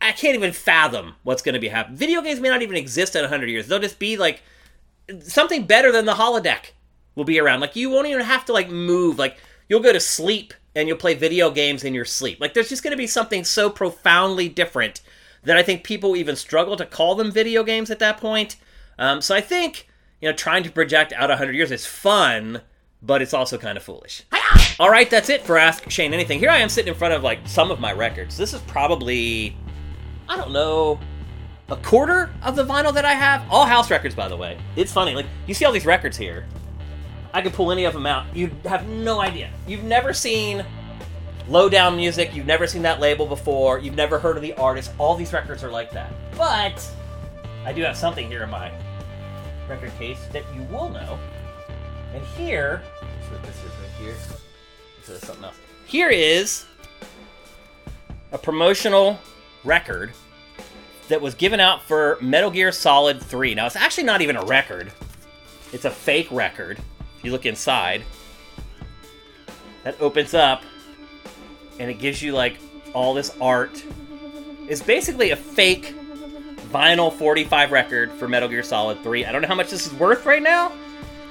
I 0.00 0.12
can't 0.12 0.34
even 0.34 0.52
fathom 0.52 1.14
what's 1.22 1.42
going 1.42 1.54
to 1.54 1.60
be 1.60 1.68
happening. 1.68 1.96
Video 1.96 2.20
games 2.20 2.40
may 2.40 2.48
not 2.48 2.62
even 2.62 2.76
exist 2.76 3.14
in 3.14 3.24
a 3.24 3.28
hundred 3.28 3.50
years. 3.50 3.68
They'll 3.68 3.78
just 3.78 3.98
be 3.98 4.16
like 4.16 4.42
something 5.20 5.64
better 5.64 5.92
than 5.92 6.04
the 6.04 6.14
holodeck 6.14 6.72
will 7.14 7.24
be 7.24 7.38
around. 7.38 7.60
Like 7.60 7.76
you 7.76 7.90
won't 7.90 8.08
even 8.08 8.24
have 8.24 8.44
to 8.46 8.52
like 8.52 8.68
move. 8.68 9.18
Like 9.18 9.36
you'll 9.68 9.80
go 9.80 9.92
to 9.92 10.00
sleep 10.00 10.54
and 10.74 10.88
you'll 10.88 10.96
play 10.96 11.14
video 11.14 11.50
games 11.50 11.84
in 11.84 11.94
your 11.94 12.04
sleep. 12.04 12.40
Like 12.40 12.54
there's 12.54 12.68
just 12.68 12.82
going 12.82 12.92
to 12.92 12.96
be 12.96 13.06
something 13.06 13.44
so 13.44 13.70
profoundly 13.70 14.48
different 14.48 15.00
that 15.44 15.56
I 15.56 15.62
think 15.62 15.84
people 15.84 16.16
even 16.16 16.36
struggle 16.36 16.76
to 16.76 16.86
call 16.86 17.14
them 17.14 17.30
video 17.30 17.62
games 17.62 17.90
at 17.90 17.98
that 17.98 18.18
point. 18.18 18.56
Um, 18.98 19.20
so 19.20 19.34
I 19.34 19.40
think 19.40 19.88
you 20.22 20.28
know, 20.28 20.34
trying 20.34 20.62
to 20.62 20.70
project 20.70 21.12
out 21.12 21.28
100 21.28 21.52
years 21.52 21.72
is 21.72 21.84
fun, 21.84 22.62
but 23.02 23.20
it's 23.20 23.34
also 23.34 23.58
kind 23.58 23.76
of 23.76 23.82
foolish. 23.82 24.22
All 24.78 24.88
right, 24.88 25.10
that's 25.10 25.28
it 25.28 25.42
for 25.42 25.58
Ask 25.58 25.90
Shane 25.90 26.14
Anything. 26.14 26.38
Here 26.38 26.48
I 26.48 26.58
am 26.58 26.68
sitting 26.68 26.92
in 26.92 26.98
front 26.98 27.12
of 27.12 27.24
like 27.24 27.40
some 27.46 27.72
of 27.72 27.80
my 27.80 27.92
records. 27.92 28.36
This 28.36 28.54
is 28.54 28.60
probably, 28.62 29.56
I 30.28 30.36
don't 30.36 30.52
know, 30.52 31.00
a 31.68 31.76
quarter 31.76 32.30
of 32.44 32.54
the 32.54 32.64
vinyl 32.64 32.94
that 32.94 33.04
I 33.04 33.14
have. 33.14 33.44
All 33.50 33.66
house 33.66 33.90
records, 33.90 34.14
by 34.14 34.28
the 34.28 34.36
way. 34.36 34.56
It's 34.76 34.92
funny. 34.92 35.14
Like, 35.16 35.26
you 35.48 35.54
see 35.54 35.64
all 35.64 35.72
these 35.72 35.86
records 35.86 36.16
here. 36.16 36.46
I 37.34 37.42
could 37.42 37.52
pull 37.52 37.72
any 37.72 37.84
of 37.84 37.92
them 37.92 38.06
out. 38.06 38.34
You 38.34 38.52
have 38.64 38.86
no 38.86 39.20
idea. 39.20 39.50
You've 39.66 39.82
never 39.82 40.12
seen 40.12 40.64
Lowdown 41.48 41.96
Music. 41.96 42.32
You've 42.32 42.46
never 42.46 42.68
seen 42.68 42.82
that 42.82 43.00
label 43.00 43.26
before. 43.26 43.80
You've 43.80 43.96
never 43.96 44.20
heard 44.20 44.36
of 44.36 44.42
the 44.42 44.52
artist. 44.54 44.92
All 44.98 45.16
these 45.16 45.32
records 45.32 45.64
are 45.64 45.70
like 45.70 45.90
that. 45.92 46.12
But 46.36 46.88
I 47.64 47.72
do 47.72 47.82
have 47.82 47.96
something 47.96 48.28
here 48.28 48.44
in 48.44 48.50
my 48.50 48.70
record 49.72 49.98
case 49.98 50.26
that 50.32 50.44
you 50.54 50.62
will 50.64 50.90
know. 50.90 51.18
And 52.14 52.22
here, 52.36 52.82
what 53.30 53.42
this 53.42 53.56
is 53.56 53.72
right 53.80 53.90
here. 53.98 54.14
This 55.00 55.08
is 55.08 55.26
something 55.26 55.44
else. 55.44 55.56
Here 55.86 56.10
is 56.10 56.66
a 58.32 58.38
promotional 58.38 59.18
record 59.64 60.12
that 61.08 61.20
was 61.20 61.34
given 61.34 61.58
out 61.58 61.82
for 61.82 62.18
Metal 62.20 62.50
Gear 62.50 62.70
Solid 62.70 63.22
3. 63.22 63.54
Now, 63.54 63.66
it's 63.66 63.76
actually 63.76 64.04
not 64.04 64.20
even 64.20 64.36
a 64.36 64.44
record, 64.44 64.92
it's 65.72 65.86
a 65.86 65.90
fake 65.90 66.28
record. 66.30 66.78
If 67.18 67.24
you 67.24 67.32
look 67.32 67.46
inside, 67.46 68.02
that 69.84 69.98
opens 70.00 70.34
up 70.34 70.62
and 71.78 71.90
it 71.90 71.98
gives 71.98 72.20
you 72.22 72.32
like 72.32 72.58
all 72.92 73.14
this 73.14 73.34
art. 73.40 73.82
It's 74.68 74.82
basically 74.82 75.30
a 75.30 75.36
fake 75.36 75.94
vinyl 76.72 77.12
45 77.12 77.70
record 77.70 78.10
for 78.12 78.26
Metal 78.26 78.48
Gear 78.48 78.62
Solid 78.62 79.02
3. 79.02 79.26
I 79.26 79.32
don't 79.32 79.42
know 79.42 79.48
how 79.48 79.54
much 79.54 79.70
this 79.70 79.86
is 79.86 79.92
worth 79.94 80.24
right 80.24 80.42
now. 80.42 80.72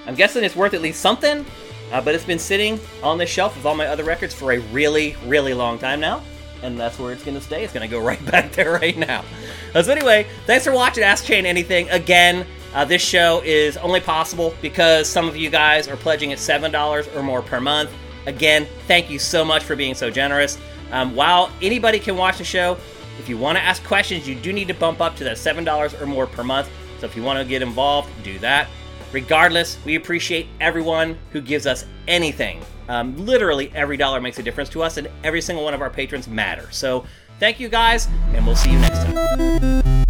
I'm 0.06 0.16
guessing 0.16 0.44
it's 0.44 0.56
worth 0.56 0.74
at 0.74 0.82
least 0.82 1.02
something, 1.02 1.46
uh, 1.92 2.02
but 2.02 2.16
it's 2.16 2.24
been 2.24 2.40
sitting 2.40 2.80
on 3.04 3.18
the 3.18 3.26
shelf 3.26 3.56
with 3.56 3.66
all 3.66 3.76
my 3.76 3.88
other 3.88 4.04
records 4.04 4.34
for 4.34 4.52
a 4.52 4.60
really, 4.60 5.16
really 5.26 5.54
long 5.54 5.80
time 5.80 6.00
now. 6.00 6.24
And 6.64 6.80
that's 6.80 7.00
where 7.00 7.12
it's 7.12 7.24
going 7.24 7.36
to 7.36 7.42
stay. 7.44 7.64
It's 7.64 7.74
going 7.74 7.88
to 7.88 7.92
go 7.94 8.00
right 8.06 8.24
back 8.28 8.52
there 8.52 8.72
right 8.72 8.98
now. 8.98 9.24
Uh, 9.74 9.82
so, 9.82 9.92
anyway, 9.92 10.28
thanks 10.46 10.66
for 10.66 10.72
watching 10.72 11.04
Ask 11.04 11.26
Shane 11.26 11.46
Anything. 11.46 11.90
Again, 11.90 12.46
uh, 12.74 12.86
this 12.86 13.02
show 13.02 13.42
is 13.44 13.78
only 13.78 14.00
possible 14.00 14.54
because 14.62 15.10
some 15.10 15.28
of 15.28 15.36
you 15.36 15.50
guys 15.50 15.88
are 15.88 15.98
pledging 15.98 16.32
at 16.32 16.38
$7 16.38 17.16
or 17.16 17.24
more 17.24 17.42
per 17.42 17.60
month. 17.60 17.90
Again, 18.28 18.68
thank 18.88 19.10
you 19.10 19.18
so 19.18 19.44
much 19.44 19.64
for 19.64 19.76
being 19.76 19.96
so 19.96 20.12
generous. 20.12 20.60
Um, 20.92 21.16
while 21.16 21.52
anybody 21.62 22.00
can 22.00 22.16
watch 22.16 22.38
the 22.38 22.44
show, 22.44 22.78
if 23.20 23.30
you 23.30 23.38
want 23.38 23.58
to 23.58 23.64
ask 23.64 23.84
questions, 23.84 24.28
you 24.28 24.36
do 24.36 24.54
need 24.54 24.68
to 24.68 24.74
bump 24.74 25.02
up 25.02 25.16
to 25.18 25.24
that 25.24 25.38
$7 25.38 26.02
or 26.02 26.06
more 26.06 26.28
per 26.28 26.44
month. 26.44 26.70
So 27.00 27.06
if 27.06 27.16
you 27.16 27.24
want 27.24 27.40
to 27.40 27.46
get 27.46 27.62
involved, 27.62 28.10
do 28.24 28.40
that. 28.40 28.68
Regardless, 29.12 29.78
we 29.86 29.96
appreciate 29.96 30.48
everyone 30.60 31.18
who 31.32 31.42
gives 31.42 31.68
us 31.68 31.86
anything. 32.08 32.62
Um, 32.88 33.18
literally, 33.26 33.72
every 33.76 33.98
dollar 33.98 34.22
makes 34.22 34.40
a 34.40 34.44
difference 34.44 34.70
to 34.70 34.84
us, 34.84 34.98
and 34.98 35.10
every 35.24 35.42
single 35.42 35.64
one 35.64 35.74
of 35.74 35.82
our 35.82 35.90
patrons 35.90 36.28
matter. 36.28 36.70
So, 36.72 37.06
thank 37.40 37.60
you 37.60 37.70
guys, 37.70 38.08
and 38.34 38.46
we'll 38.46 38.56
see 38.56 38.72
you 38.72 38.80
next 38.80 39.04
time. 39.06 40.01